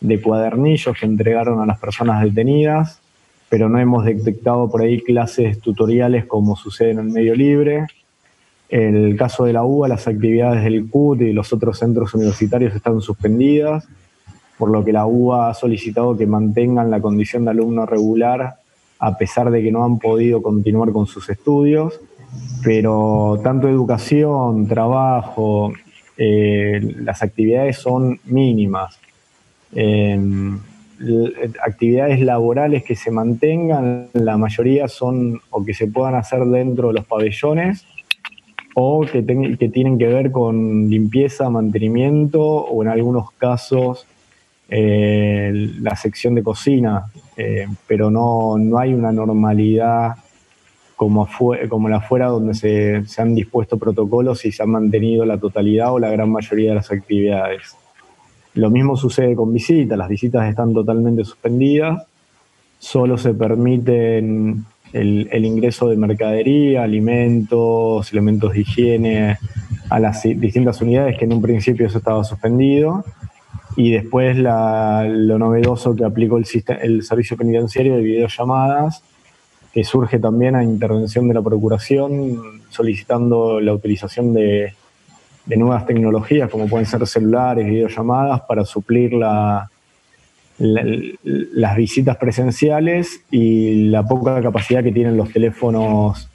[0.00, 3.00] de cuadernillos que entregaron a las personas detenidas,
[3.48, 7.86] pero no hemos detectado por ahí clases tutoriales como sucede en el medio libre.
[8.68, 12.74] En el caso de la UBA, las actividades del CUT y los otros centros universitarios
[12.74, 13.88] están suspendidas,
[14.56, 18.54] por lo que la UBA ha solicitado que mantengan la condición de alumno regular
[19.00, 21.98] a pesar de que no han podido continuar con sus estudios,
[22.62, 25.72] pero tanto educación, trabajo,
[26.18, 29.00] eh, las actividades son mínimas
[31.64, 36.94] actividades laborales que se mantengan, la mayoría son o que se puedan hacer dentro de
[36.94, 37.86] los pabellones
[38.74, 39.24] o que,
[39.58, 44.06] que tienen que ver con limpieza, mantenimiento o en algunos casos
[44.72, 47.06] eh, la sección de cocina,
[47.36, 50.14] eh, pero no, no, hay una normalidad
[50.94, 51.26] como,
[51.68, 55.92] como la afuera donde se, se han dispuesto protocolos y se han mantenido la totalidad
[55.92, 57.76] o la gran mayoría de las actividades.
[58.54, 62.04] Lo mismo sucede con visitas, las visitas están totalmente suspendidas,
[62.78, 69.38] solo se permiten el, ingreso de mercadería, alimentos, elementos de higiene
[69.88, 73.04] a las distintas unidades que en un principio eso estaba suspendido
[73.76, 76.46] y después lo novedoso que aplicó el,
[76.82, 79.02] el servicio penitenciario de videollamadas
[79.72, 84.74] que surge también a intervención de la Procuración solicitando la utilización de
[85.46, 89.68] de nuevas tecnologías como pueden ser celulares, videollamadas para suplir la,
[90.60, 96.28] las visitas presenciales y la poca capacidad que tienen los teléfonos,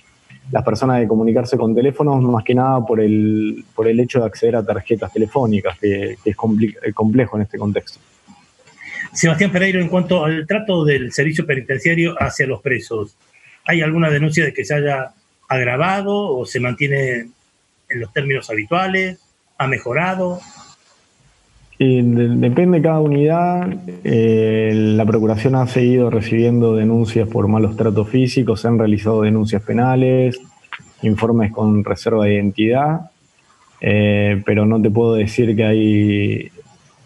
[0.51, 4.25] las personas de comunicarse con teléfonos, más que nada por el, por el hecho de
[4.25, 7.99] acceder a tarjetas telefónicas, que, es complejo en este contexto.
[9.13, 13.15] Sebastián Pereiro, en cuanto al trato del servicio penitenciario hacia los presos,
[13.65, 15.11] ¿hay alguna denuncia de que se haya
[15.47, 17.27] agravado o se mantiene
[17.89, 19.19] en los términos habituales?
[19.57, 20.39] ¿Ha mejorado?
[21.77, 23.67] depende de cada unidad.
[24.03, 29.61] Eh, la Procuración ha seguido recibiendo denuncias por malos tratos físicos, se han realizado denuncias
[29.61, 30.39] penales,
[31.01, 33.11] informes con reserva de identidad,
[33.81, 36.51] eh, pero no te puedo decir que hay,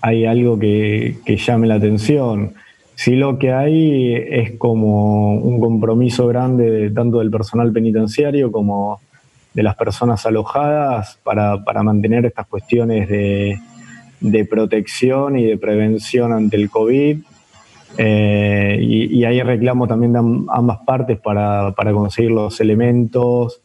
[0.02, 2.54] hay algo que, que llame la atención.
[2.96, 9.00] Sí lo que hay es como un compromiso grande tanto del personal penitenciario como
[9.60, 16.70] de las personas alojadas para, mantener estas cuestiones de, protección y de prevención ante el
[16.70, 17.18] COVID.
[17.98, 23.62] Eh, y, hay reclamo también de ambas partes para, conseguir los elementos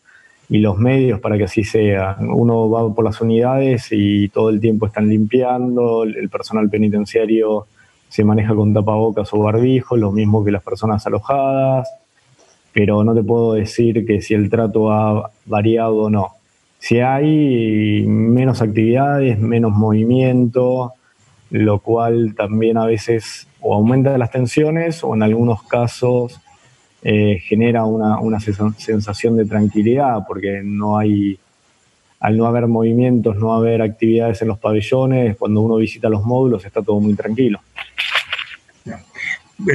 [0.49, 2.17] y los medios para que así sea.
[2.19, 7.69] Uno va por las unidades y todo el tiempo están limpiando, el personal penitenciario
[8.09, 11.89] se maneja con tapabocas o barbijo, lo mismo que las personas alojadas
[12.75, 16.33] pero no te puedo decir que si el trato ha variado o no.
[16.81, 20.93] Si hay menos actividades, menos movimiento,
[21.51, 26.41] lo cual también a veces o aumenta las tensiones o en algunos casos
[27.03, 31.39] eh, genera una, una, sensación de tranquilidad porque no hay,
[32.19, 36.65] al no haber movimientos, no haber actividades en los pabellones, cuando uno visita los módulos
[36.65, 37.61] está todo muy tranquilo.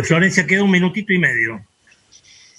[0.03, 1.61] Florencia, queda un minutito y medio.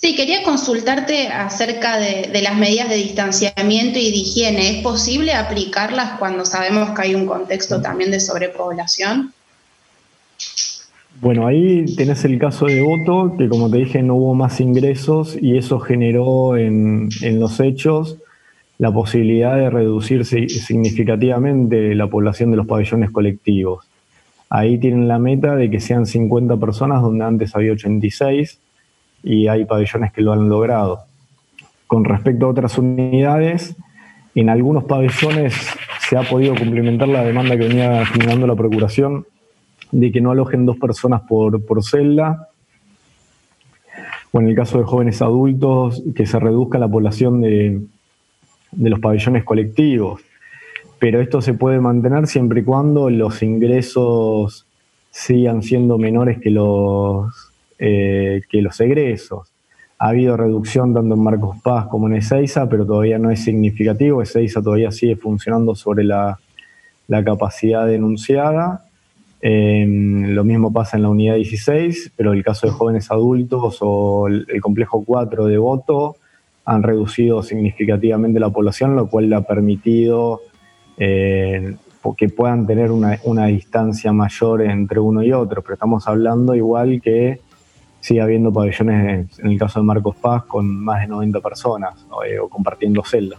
[0.00, 4.78] Sí, quería consultarte acerca de, las medidas de distanciamiento y de higiene.
[4.78, 9.34] ¿Es posible aplicarlas cuando sabemos que hay un contexto también de sobrepoblación?
[11.20, 15.36] Bueno, ahí tenés el caso de Voto, que como te dije no hubo más ingresos
[15.38, 18.16] y eso generó en, en los hechos
[18.78, 23.84] la posibilidad de reducir significativamente la población de los pabellones colectivos.
[24.48, 28.58] Ahí tienen la meta de que sean 50 personas donde antes había 86
[29.22, 31.00] y hay pabellones que lo han logrado.
[31.86, 33.76] Con respecto a otras unidades,
[34.34, 35.54] en algunos pabellones
[36.08, 39.26] se ha podido cumplimentar la demanda que venía generando la Procuración
[39.92, 42.48] de que no alojen dos personas por, por celda,
[44.32, 47.82] o en el caso de jóvenes adultos, que se reduzca la población de,
[48.70, 50.20] de los pabellones colectivos.
[51.00, 54.66] Pero esto se puede mantener siempre y cuando los ingresos
[55.10, 57.49] sigan siendo menores que los,
[57.82, 59.48] eh, que los egresos.
[59.98, 64.20] Ha habido reducción tanto en Marcos Paz como en Ezeiza, pero todavía no es significativo.
[64.20, 66.38] Ezeiza todavía sigue funcionando sobre la,
[67.08, 68.84] la capacidad denunciada.
[69.42, 74.60] lo mismo pasa en la unidad 16, pero el caso de jóvenes adultos o el,
[74.60, 76.16] complejo 4 de voto
[76.66, 80.42] han reducido significativamente la población, lo cual le ha permitido
[80.98, 81.76] eh,
[82.18, 85.62] que puedan tener una, una, distancia mayor entre uno y otro.
[85.62, 87.40] Pero estamos hablando igual que
[88.00, 91.94] sigue habiendo pabellones, en el caso de Marcos Paz, con más de 90 personas
[92.26, 93.36] eh, o compartiendo celda.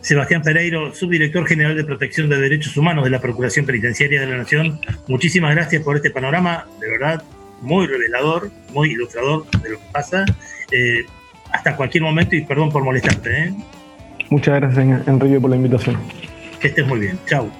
[0.00, 4.38] Sebastián Pereiro, subdirector general de Protección de Derechos Humanos de la Procuración Penitenciaria de la
[4.38, 7.22] Nación, muchísimas gracias por este panorama, de verdad,
[7.60, 10.24] muy revelador, muy ilustrador de lo que pasa.
[10.72, 11.04] Eh,
[11.52, 13.44] hasta cualquier momento y perdón por molestarte.
[13.44, 13.54] ¿eh?
[14.30, 15.96] Muchas gracias, Enrique, por la invitación.
[16.60, 17.18] Que estés muy bien.
[17.26, 17.50] Chao.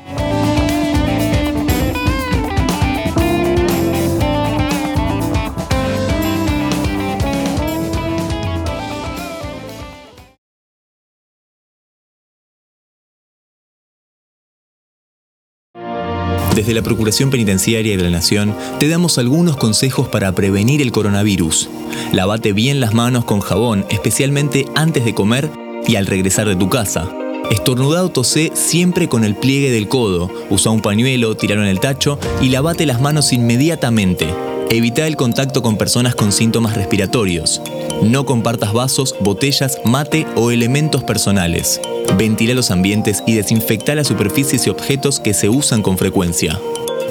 [16.60, 21.70] Desde la Procuración Penitenciaria de la Nación te damos algunos consejos para prevenir el coronavirus.
[22.12, 25.50] Lavate bien las manos con jabón, especialmente antes de comer
[25.88, 27.10] y al regresar de tu casa.
[27.50, 30.30] Estornudado tosé siempre con el pliegue del codo.
[30.50, 34.28] Usa un pañuelo, tiralo en el tacho y lavate las manos inmediatamente.
[34.70, 37.60] Evita el contacto con personas con síntomas respiratorios.
[38.02, 41.80] No compartas vasos, botellas, mate o elementos personales.
[42.16, 46.60] Ventila los ambientes y desinfecta las superficies y objetos que se usan con frecuencia.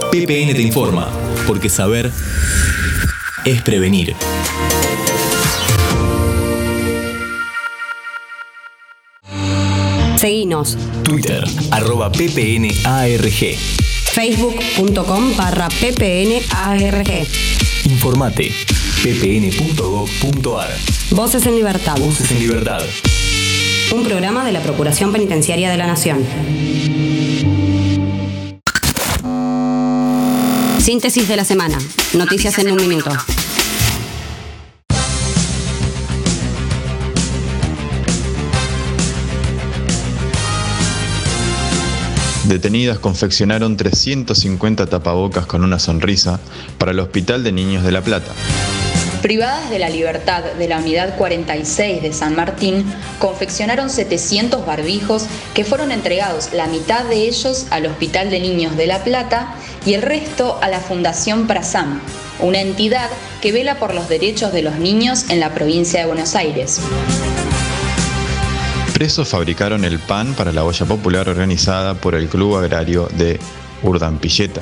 [0.10, 1.10] PPN te informa,
[1.48, 2.12] porque saber
[3.44, 4.16] es prevenir.
[10.20, 10.78] Seguinos.
[11.04, 11.42] Twitter,
[11.72, 13.58] arroba ppnarg.
[14.12, 17.28] Facebook.com barra ppnarg.
[17.86, 18.52] Informate,
[19.02, 20.68] ppn.gov.ar.
[21.12, 21.98] Voces en Libertad.
[22.00, 22.82] Voces en Libertad.
[23.94, 26.26] Un programa de la Procuración Penitenciaria de la Nación.
[30.80, 31.78] Síntesis de la semana.
[32.12, 33.12] Noticias en un minuto.
[42.50, 46.40] Detenidas confeccionaron 350 tapabocas con una sonrisa
[46.80, 48.32] para el Hospital de Niños de La Plata.
[49.22, 55.64] Privadas de la libertad de la Unidad 46 de San Martín, confeccionaron 700 barbijos que
[55.64, 59.54] fueron entregados la mitad de ellos al Hospital de Niños de La Plata
[59.86, 62.02] y el resto a la Fundación Prasam,
[62.40, 63.12] una entidad
[63.44, 66.82] que vela por los derechos de los niños en la provincia de Buenos Aires
[69.00, 73.40] presos fabricaron el pan para la olla popular organizada por el Club Agrario de
[73.82, 74.60] Urdampilleta.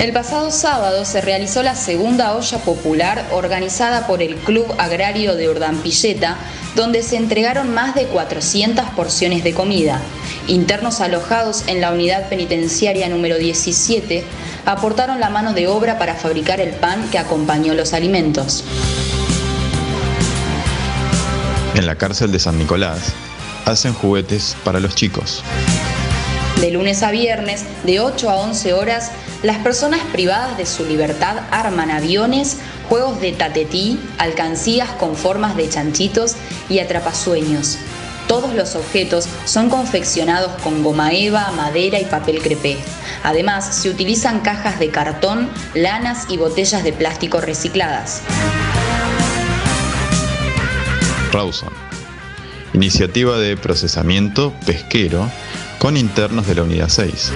[0.00, 5.48] El pasado sábado se realizó la segunda olla popular organizada por el Club Agrario de
[5.48, 6.38] Urdampilleta,
[6.74, 10.00] donde se entregaron más de 400 porciones de comida.
[10.48, 14.24] Internos alojados en la unidad penitenciaria número 17
[14.66, 18.64] aportaron la mano de obra para fabricar el pan que acompañó los alimentos
[21.74, 23.12] en la cárcel de San Nicolás,
[23.64, 25.42] hacen juguetes para los chicos.
[26.60, 29.10] De lunes a viernes, de 8 a 11 horas,
[29.42, 32.58] las personas privadas de su libertad arman aviones,
[32.88, 36.36] juegos de tatetí, alcancías con formas de chanchitos
[36.68, 37.78] y atrapasueños.
[38.28, 42.78] Todos los objetos son confeccionados con goma eva, madera y papel crepé.
[43.22, 48.22] Además, se utilizan cajas de cartón, lanas y botellas de plástico recicladas.
[51.34, 51.70] Rawson,
[52.74, 55.28] iniciativa de procesamiento pesquero
[55.80, 57.32] con internos de la Unidad 6.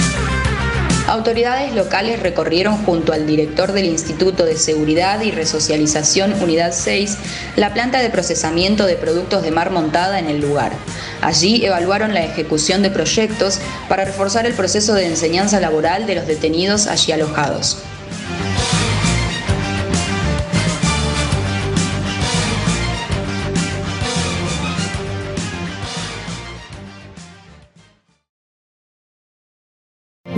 [1.09, 7.18] Autoridades locales recorrieron junto al director del Instituto de Seguridad y Resocialización Unidad 6
[7.57, 10.70] la planta de procesamiento de productos de mar montada en el lugar.
[11.20, 16.28] Allí evaluaron la ejecución de proyectos para reforzar el proceso de enseñanza laboral de los
[16.28, 17.78] detenidos allí alojados.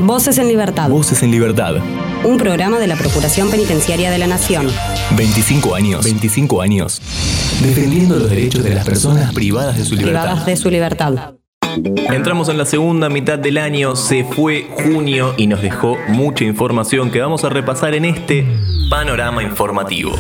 [0.01, 0.89] Voces en Libertad.
[0.89, 1.75] Voces en Libertad.
[2.25, 4.67] Un programa de la Procuración Penitenciaria de la Nación.
[5.15, 6.05] 25 años.
[6.05, 7.03] 25 años.
[7.63, 10.23] Defendiendo los derechos de las personas privadas de su libertad.
[10.23, 11.35] Privadas de su libertad.
[12.11, 17.11] Entramos en la segunda mitad del año, se fue junio y nos dejó mucha información
[17.11, 18.47] que vamos a repasar en este
[18.89, 20.13] panorama informativo.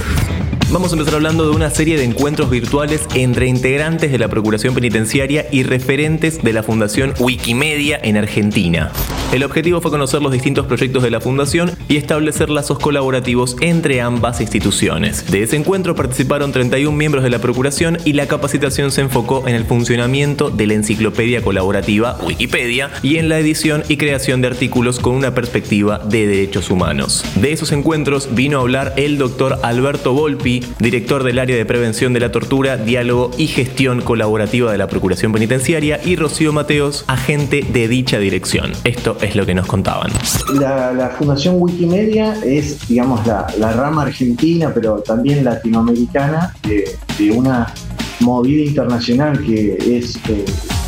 [0.73, 4.73] Vamos a empezar hablando de una serie de encuentros virtuales entre integrantes de la Procuración
[4.73, 8.93] Penitenciaria y referentes de la Fundación Wikimedia en Argentina.
[9.33, 14.01] El objetivo fue conocer los distintos proyectos de la Fundación y establecer lazos colaborativos entre
[14.01, 15.31] ambas instituciones.
[15.31, 19.55] De ese encuentro participaron 31 miembros de la Procuración y la capacitación se enfocó en
[19.55, 24.99] el funcionamiento de la enciclopedia colaborativa Wikipedia y en la edición y creación de artículos
[24.99, 27.25] con una perspectiva de derechos humanos.
[27.37, 32.13] De esos encuentros vino a hablar el doctor Alberto Volpi, director del área de prevención
[32.13, 37.65] de la tortura, diálogo y gestión colaborativa de la Procuración Penitenciaria, y Rocío Mateos, agente
[37.73, 38.73] de dicha dirección.
[38.85, 40.11] Esto es lo que nos contaban.
[40.59, 47.73] La, Fundación Wikimedia es, digamos, la, rama argentina, pero también latinoamericana de, una
[48.21, 50.45] movida internacional que es eh,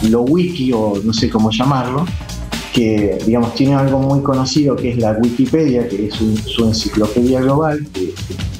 [0.08, 2.06] lo wiki o no sé cómo llamarlo,
[2.74, 7.86] que digamos tiene algo muy conocido que es la Wikipedia, que es su enciclopedia global,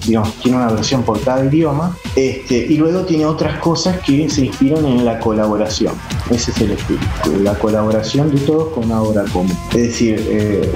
[0.07, 4.47] digamos, tiene una versión por cada idioma, este, y luego tiene otras cosas que se
[4.47, 5.95] inspiran en la colaboración.
[6.31, 7.07] Ese es el espíritu,
[7.43, 9.57] la colaboración de todos con una obra común.
[9.71, 10.73] Es decir, eh,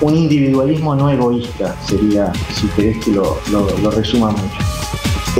[0.00, 4.58] un individualismo no egoísta sería, si querés que lo, lo, resuma mucho.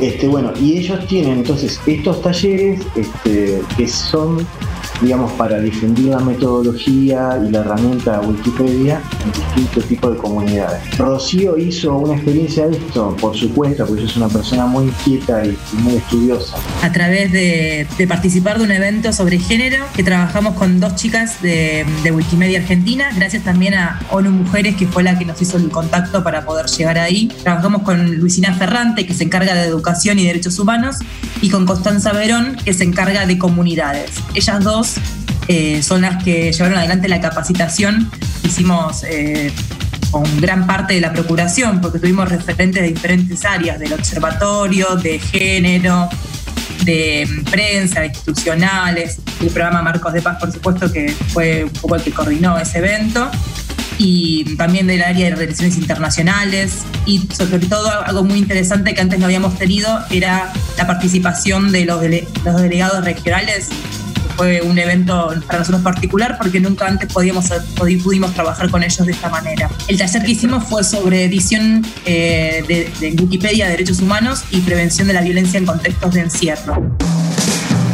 [0.01, 4.47] Este, bueno, y ellos tienen entonces estos talleres este, que son
[5.01, 10.99] digamos, para difundir la metodología y la herramienta Wikipedia en distintos tipos de comunidades.
[10.99, 15.45] Rocío hizo una experiencia de esto por su cuenta, porque es una persona muy inquieta
[15.45, 16.57] y muy estudiosa.
[16.83, 21.87] A través de, participar de un evento sobre género que trabajamos con dos chicas de,
[22.09, 26.25] Wikimedia Argentina, gracias también a ONU Mujeres, que fue la que nos hizo el contacto
[26.25, 27.29] para poder llegar ahí.
[27.43, 30.97] Trabajamos con Luisina Ferrante, que se encarga de educación y derechos humanos,
[31.43, 34.11] y con Constanza Verón, que se encarga de comunidades.
[34.35, 34.88] Ellas dos
[35.49, 38.11] eh, son las que llevaron adelante la capacitación.
[38.45, 39.51] Hicimos eh,
[40.11, 45.19] con gran parte de la procuración, porque tuvimos referentes de diferentes áreas, del observatorio, de
[45.19, 46.09] género,
[46.85, 52.03] de prensa, institucionales, el programa Marcos de Paz, por supuesto, que fue un poco el
[52.03, 53.31] que coordinó ese evento,
[53.99, 59.19] y también del área de relaciones internacionales, y sobre todo algo muy interesante que antes
[59.19, 62.01] no habíamos tenido era la participación de los,
[62.45, 63.69] los delegados regionales
[64.39, 69.13] fue un evento para nosotros particular porque nunca antes podíamos, pudimos trabajar con ellos de
[69.13, 69.69] esta manera.
[69.89, 74.61] El taller que hicimos fue sobre edición eh, de, de Wikipedia de Derechos Humanos y
[74.61, 76.97] prevención de la violencia en contextos de encierro.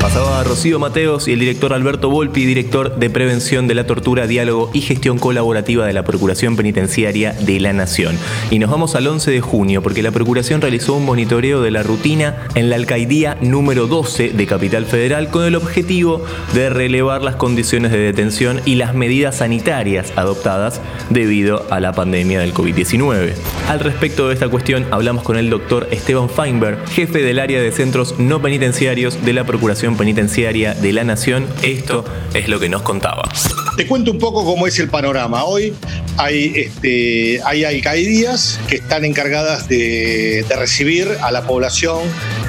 [0.05, 4.71] Pasaba Rocío Mateos y el director Alberto Volpi, director de Prevención de la Tortura, Diálogo
[4.75, 8.19] y Gestión Colaborativa de la Procuración Penitenciaria de la Nación.
[8.51, 11.83] Y nos vamos al 11 de junio porque la Procuración realizó un monitoreo de la
[11.83, 17.37] rutina en la alcaidía número 12 de Capital Federal con el objetivo de relevar las
[17.37, 23.33] condiciones de detención y las medidas sanitarias adoptadas debido a la pandemia del COVID-19.
[23.71, 27.73] Al respecto de esta cuestión hablamos con el doctor Esteban Feinberg, jefe del área de
[27.73, 31.47] centros no penitenciarios de la Procuración Penitenciaria de la Nación.
[31.63, 33.29] Esto es lo que nos contaba.
[33.77, 35.45] Te cuento un poco cómo es el panorama.
[35.45, 35.75] Hoy
[36.17, 41.99] hay, este, hay alcaldías que están encargadas de, recibir a la población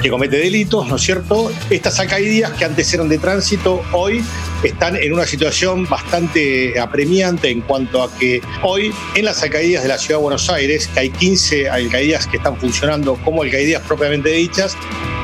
[0.02, 1.50] que comete delitos, ¿no es cierto?
[1.70, 4.22] Estas alcaldías que antes eran de tránsito, hoy
[4.62, 9.88] están en una situación bastante apremiante en cuanto a que hoy en las alcaldías de
[9.88, 14.30] la Ciudad de Buenos Aires, que hay 15 alcaldías que están funcionando como alcaldías propiamente
[14.30, 14.76] dichas,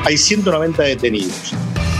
[0.03, 1.53] hay 190 detenidos.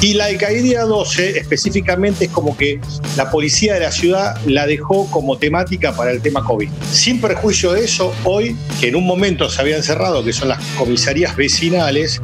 [0.04, 2.82] Y la alcaldía 12 específicamente es como que
[3.16, 6.70] la policía de la ciudad la dejó como temática para el tema COVID.
[6.92, 10.62] Sin perjuicio de eso, hoy, que en un momento se habían cerrado, que son las
[10.78, 12.22] comisarías vecinales,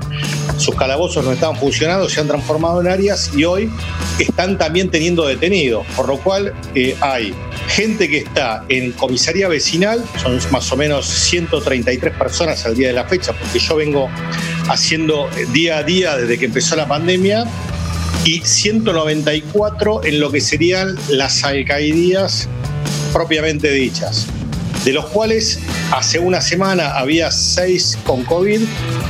[0.58, 3.72] sus calabozos no estaban funcionando, se han transformado en áreas y hoy
[4.20, 7.34] están también teniendo detenidos, por lo cual eh, hay
[7.70, 12.94] gente que está en comisaría vecinal, son más o menos 133 personas al día de
[12.94, 14.10] la fecha, porque yo vengo
[14.68, 17.46] haciendo día a día desde que empezó la pandemia,
[18.26, 22.48] y 194 en lo que serían las alcaldías
[23.14, 24.28] propiamente dichas,
[24.86, 25.60] de los cuales
[25.92, 28.62] hace una semana había 6 con COVID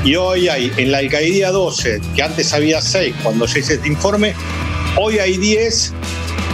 [0.03, 3.87] y hoy hay en la alcaldía 12, que antes había 6 cuando se hizo este
[3.87, 4.33] informe,
[4.97, 5.93] hoy hay 10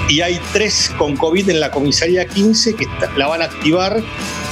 [0.09, 2.87] y hay 3 con COVID en la comisaría 15 que
[3.17, 4.01] la van a activar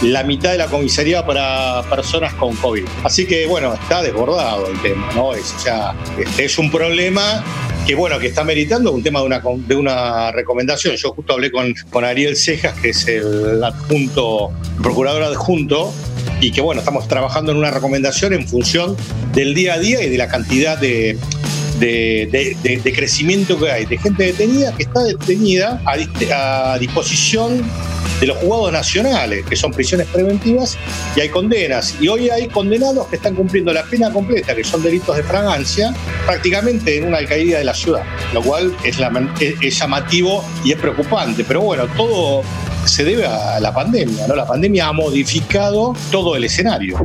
[0.01, 2.83] la mitad de la comisaría para personas con COVID.
[3.03, 5.33] Así que bueno, está desbordado el tema, ¿no?
[5.33, 7.43] Es, o sea, este es un problema
[7.85, 10.95] que bueno, que está meritando un tema de una, de una recomendación.
[10.95, 15.93] Yo justo hablé con, con Ariel Cejas, que es el adjunto, procurador adjunto,
[16.39, 18.95] y que bueno, estamos trabajando en una recomendación en función
[19.33, 21.17] del día a día y de la cantidad de,
[21.79, 27.61] de, crecimiento que hay, de gente detenida que está detenida a, a disposición
[28.19, 30.77] de los juzgados nacionales, que son prisiones preventivas,
[31.15, 31.95] y hay condenas.
[31.99, 35.93] Y hoy hay condenados que están cumpliendo la pena completa, que son delitos de fragancia,
[36.25, 38.03] prácticamente en una alcaldía de la ciudad,
[38.33, 38.97] lo cual es,
[39.61, 41.43] es llamativo y es preocupante.
[41.43, 42.43] Pero bueno, todo
[42.85, 44.35] se debe a la pandemia, ¿no?
[44.35, 46.97] La pandemia ha modificado todo el escenario.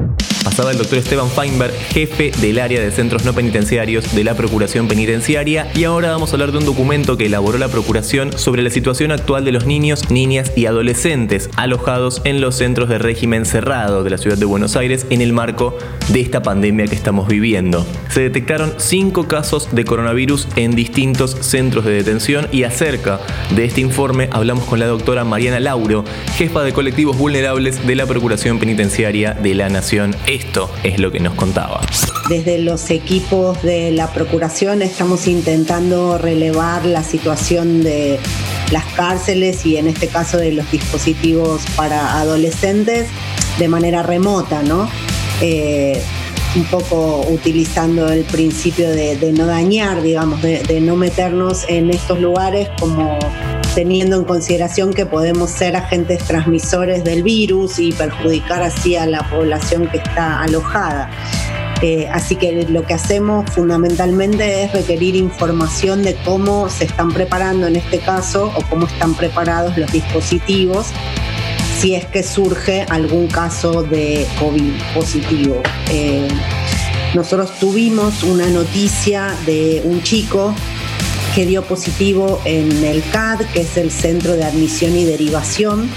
[0.48, 4.88] Pasaba el doctor Esteban Feinberg, jefe del área de centros no penitenciarios de la Procuración
[4.88, 8.70] Penitenciaria, y ahora vamos a hablar de un documento que elaboró la Procuración sobre la
[8.70, 14.02] situación actual de los niños, niñas y adolescentes alojados en los centros de régimen cerrado
[14.02, 15.76] de la ciudad de Buenos Aires en el marco
[16.08, 17.86] de esta pandemia que estamos viviendo.
[18.08, 23.20] Se detectaron cinco casos de coronavirus en distintos centros de detención y acerca
[23.54, 26.06] de este informe hablamos con la doctora Mariana Lauro,
[26.38, 30.16] jefa de colectivos vulnerables de la Procuración Penitenciaria de la Nación.
[30.38, 31.80] Esto es lo que nos contaba.
[32.28, 38.18] Desde los equipos de la Procuración estamos intentando relevar la situación de
[38.70, 43.08] las cárceles y en este caso de los dispositivos para adolescentes
[43.58, 44.88] de manera remota, ¿no?
[45.40, 46.00] Eh,
[46.56, 52.68] un poco utilizando el principio de, no dañar, digamos, de, no meternos en estos lugares
[52.80, 53.18] como
[53.74, 59.28] teniendo en consideración que podemos ser agentes transmisores del virus y perjudicar así a la
[59.28, 61.10] población que está alojada.
[61.80, 67.68] Eh, así que lo que hacemos fundamentalmente es requerir información de cómo se están preparando
[67.68, 70.88] en este caso o cómo están preparados los dispositivos
[71.78, 75.62] si es que surge algún caso de COVID positivo.
[75.90, 76.26] Eh,
[77.14, 80.54] nosotros tuvimos una noticia de un chico
[81.46, 85.88] dio positivo en el CAD, que es el Centro de Admisión y Derivación,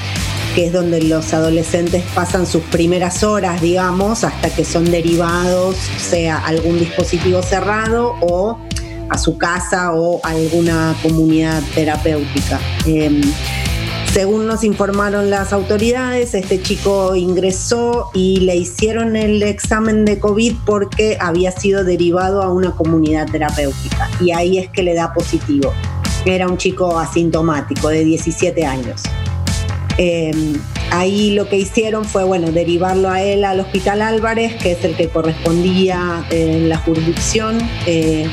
[0.56, 6.38] que es donde los adolescentes pasan sus primeras horas, digamos, hasta que son derivados, sea
[6.38, 8.60] algún dispositivo cerrado o
[9.10, 12.60] a su casa o alguna comunidad terapéutica.
[12.86, 13.22] Em,
[14.14, 20.54] según nos informaron las autoridades, este chico ingresó y le hicieron el examen de COVID
[20.66, 25.72] porque había sido derivado a una comunidad terapéutica y ahí es que le da positivo.
[26.26, 29.02] Era un chico asintomático de 17 años.
[29.98, 30.60] Em,
[30.92, 34.96] ahí lo que hicieron fue, bueno, derivarlo a él al Hospital Álvarez, que es el
[34.98, 38.28] que correspondía en la jurisdicción, eh,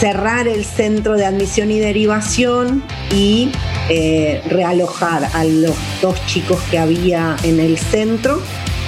[0.00, 2.82] cerrar el centro de admisión y derivación
[3.14, 3.50] y
[3.88, 8.40] eh, realojar a los dos chicos que había en el centro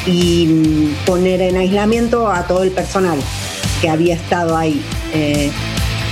[0.07, 3.19] y mm, poner en aislamiento a todo el personal
[3.81, 4.83] que había estado ahí.
[5.13, 5.51] Eh,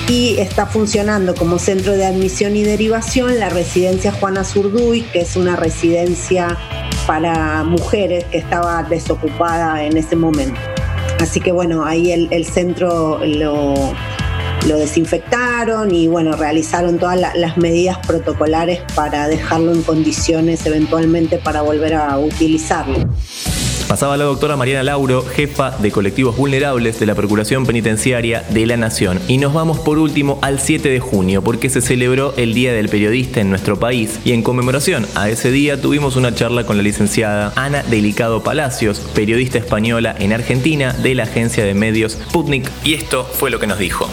[0.09, 5.37] y está funcionando como centro de admisión y derivación la residencia Juana Zurduy, que es
[5.37, 6.59] una residencia
[7.07, 10.61] para mujeres que estaba desocupada en ese momento.
[11.21, 13.95] Así que bueno, ahí el centro lo,
[14.67, 21.63] lo desinfectaron y bueno, realizaron todas las medidas protocolares para dejarlo en condiciones eventualmente para
[21.63, 22.99] volver a utilizarlo.
[23.89, 28.79] Pasaba la doctora Mariana Lauro, jefa de colectivos vulnerables de la Procuración Penitenciaria de la
[28.79, 29.21] Nación.
[29.29, 32.89] Y nos vamos por último al 7 de junio, porque se celebró el Día del
[32.89, 34.19] Periodista en nuestro país.
[34.25, 39.01] Y en conmemoración a ese día tuvimos una charla con la licenciada Ana Delicado Palacios,
[39.15, 42.71] periodista española en Argentina de la agencia de medios Putnik.
[42.85, 44.09] Y esto fue lo que nos dijo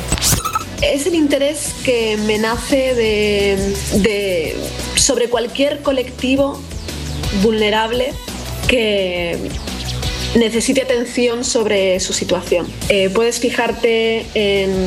[0.92, 4.56] es el interés que me nace de,
[4.96, 6.60] sobre cualquier colectivo
[7.44, 8.14] vulnerable
[8.68, 9.38] que
[10.36, 12.68] necesite atención sobre su situación.
[12.90, 14.82] Eh, puedes fijarte en,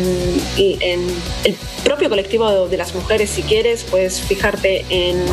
[0.56, 5.24] el propio colectivo de las mujeres si quieres, puedes fijarte en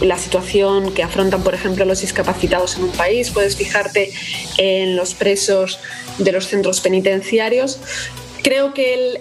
[0.00, 4.12] la situación que afrontan, por ejemplo, los discapacitados en un país, puedes fijarte
[4.56, 5.78] en los presos
[6.18, 7.78] de los centros penitenciarios.
[8.42, 9.20] Creo que el,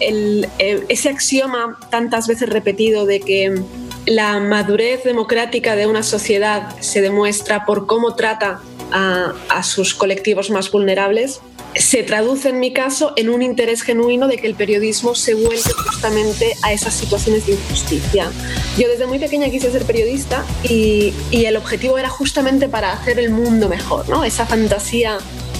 [0.00, 3.62] eh, ese axioma tantas veces repetido de que
[4.06, 8.60] la madurez democrática de una sociedad se demuestra por cómo trata
[8.92, 11.40] a, sus colectivos más vulnerables,
[11.74, 15.72] se traduce en mi caso en un interés genuino de que el periodismo se vuelque
[15.72, 18.30] justamente a esas situaciones de injusticia.
[18.78, 23.18] Yo desde muy pequeña quise ser periodista y, y el objetivo era justamente para hacer
[23.18, 24.24] el mundo mejor, ¿no?
[24.24, 25.18] esa fantasía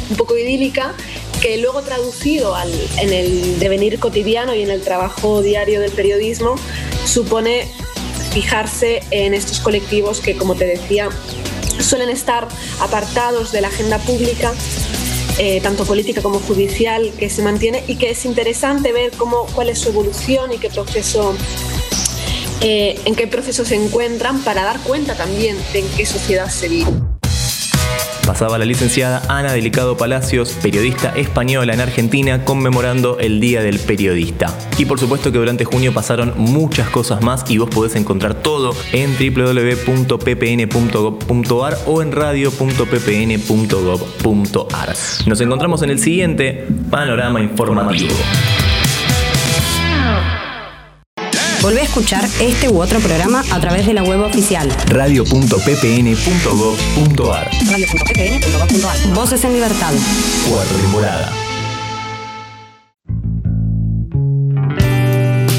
[0.09, 0.95] un poco idílica
[1.41, 2.55] que luego traducido
[2.99, 6.57] en el devenir cotidiano y en el trabajo diario del periodismo
[7.05, 7.68] supone
[8.32, 11.09] fijarse en estos colectivos que, como te decía,
[11.80, 12.49] suelen estar
[12.80, 14.53] apartados de la agenda pública,
[15.39, 19.68] eh, tanto política como judicial, que se mantiene y que es interesante ver cómo, cuál
[19.68, 21.34] es su evolución y qué proceso,
[22.61, 26.68] eh, en qué proceso se encuentran para dar cuenta también de en qué sociedad se
[26.68, 27.15] vive.
[28.27, 34.53] Pasaba la licenciada Ana Delicado Palacios, periodista española en Argentina, conmemorando el Día del Periodista.
[34.77, 38.74] Y por supuesto que durante junio pasaron muchas cosas más y vos podés encontrar todo
[38.93, 44.95] en www.ppn.gov.ar o en radio.ppn.gov.ar.
[45.27, 48.16] Nos encontramos en el siguiente panorama informativo.
[51.66, 59.12] Volvé a escuchar este u otro programa a través de la web oficial radio.ppn.gov.ar radio.ppn.gov.ar
[59.12, 59.92] Voces en Libertad.
[60.48, 61.32] Cuarta temporada.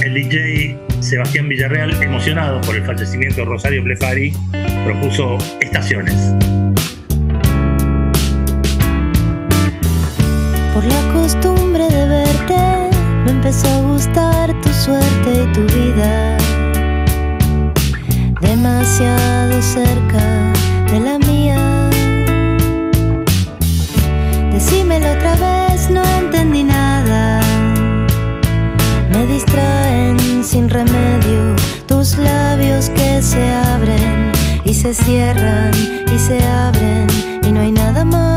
[0.01, 4.31] El DJ Sebastián Villarreal, emocionado por el fallecimiento de Rosario Blefari,
[4.85, 6.15] propuso Estaciones.
[10.73, 12.76] Por la costumbre de verte,
[13.28, 16.38] me empezó a gustar tu suerte y tu vida.
[18.39, 20.53] Demasiado cerca
[20.91, 21.89] de la mía.
[24.53, 27.41] Decímelo otra vez, no entendí nada.
[29.11, 31.55] Me distraen sin remedio
[31.86, 34.32] tus labios que se abren
[34.63, 35.71] y se cierran
[36.15, 37.07] y se abren
[37.43, 38.36] y no hay nada más.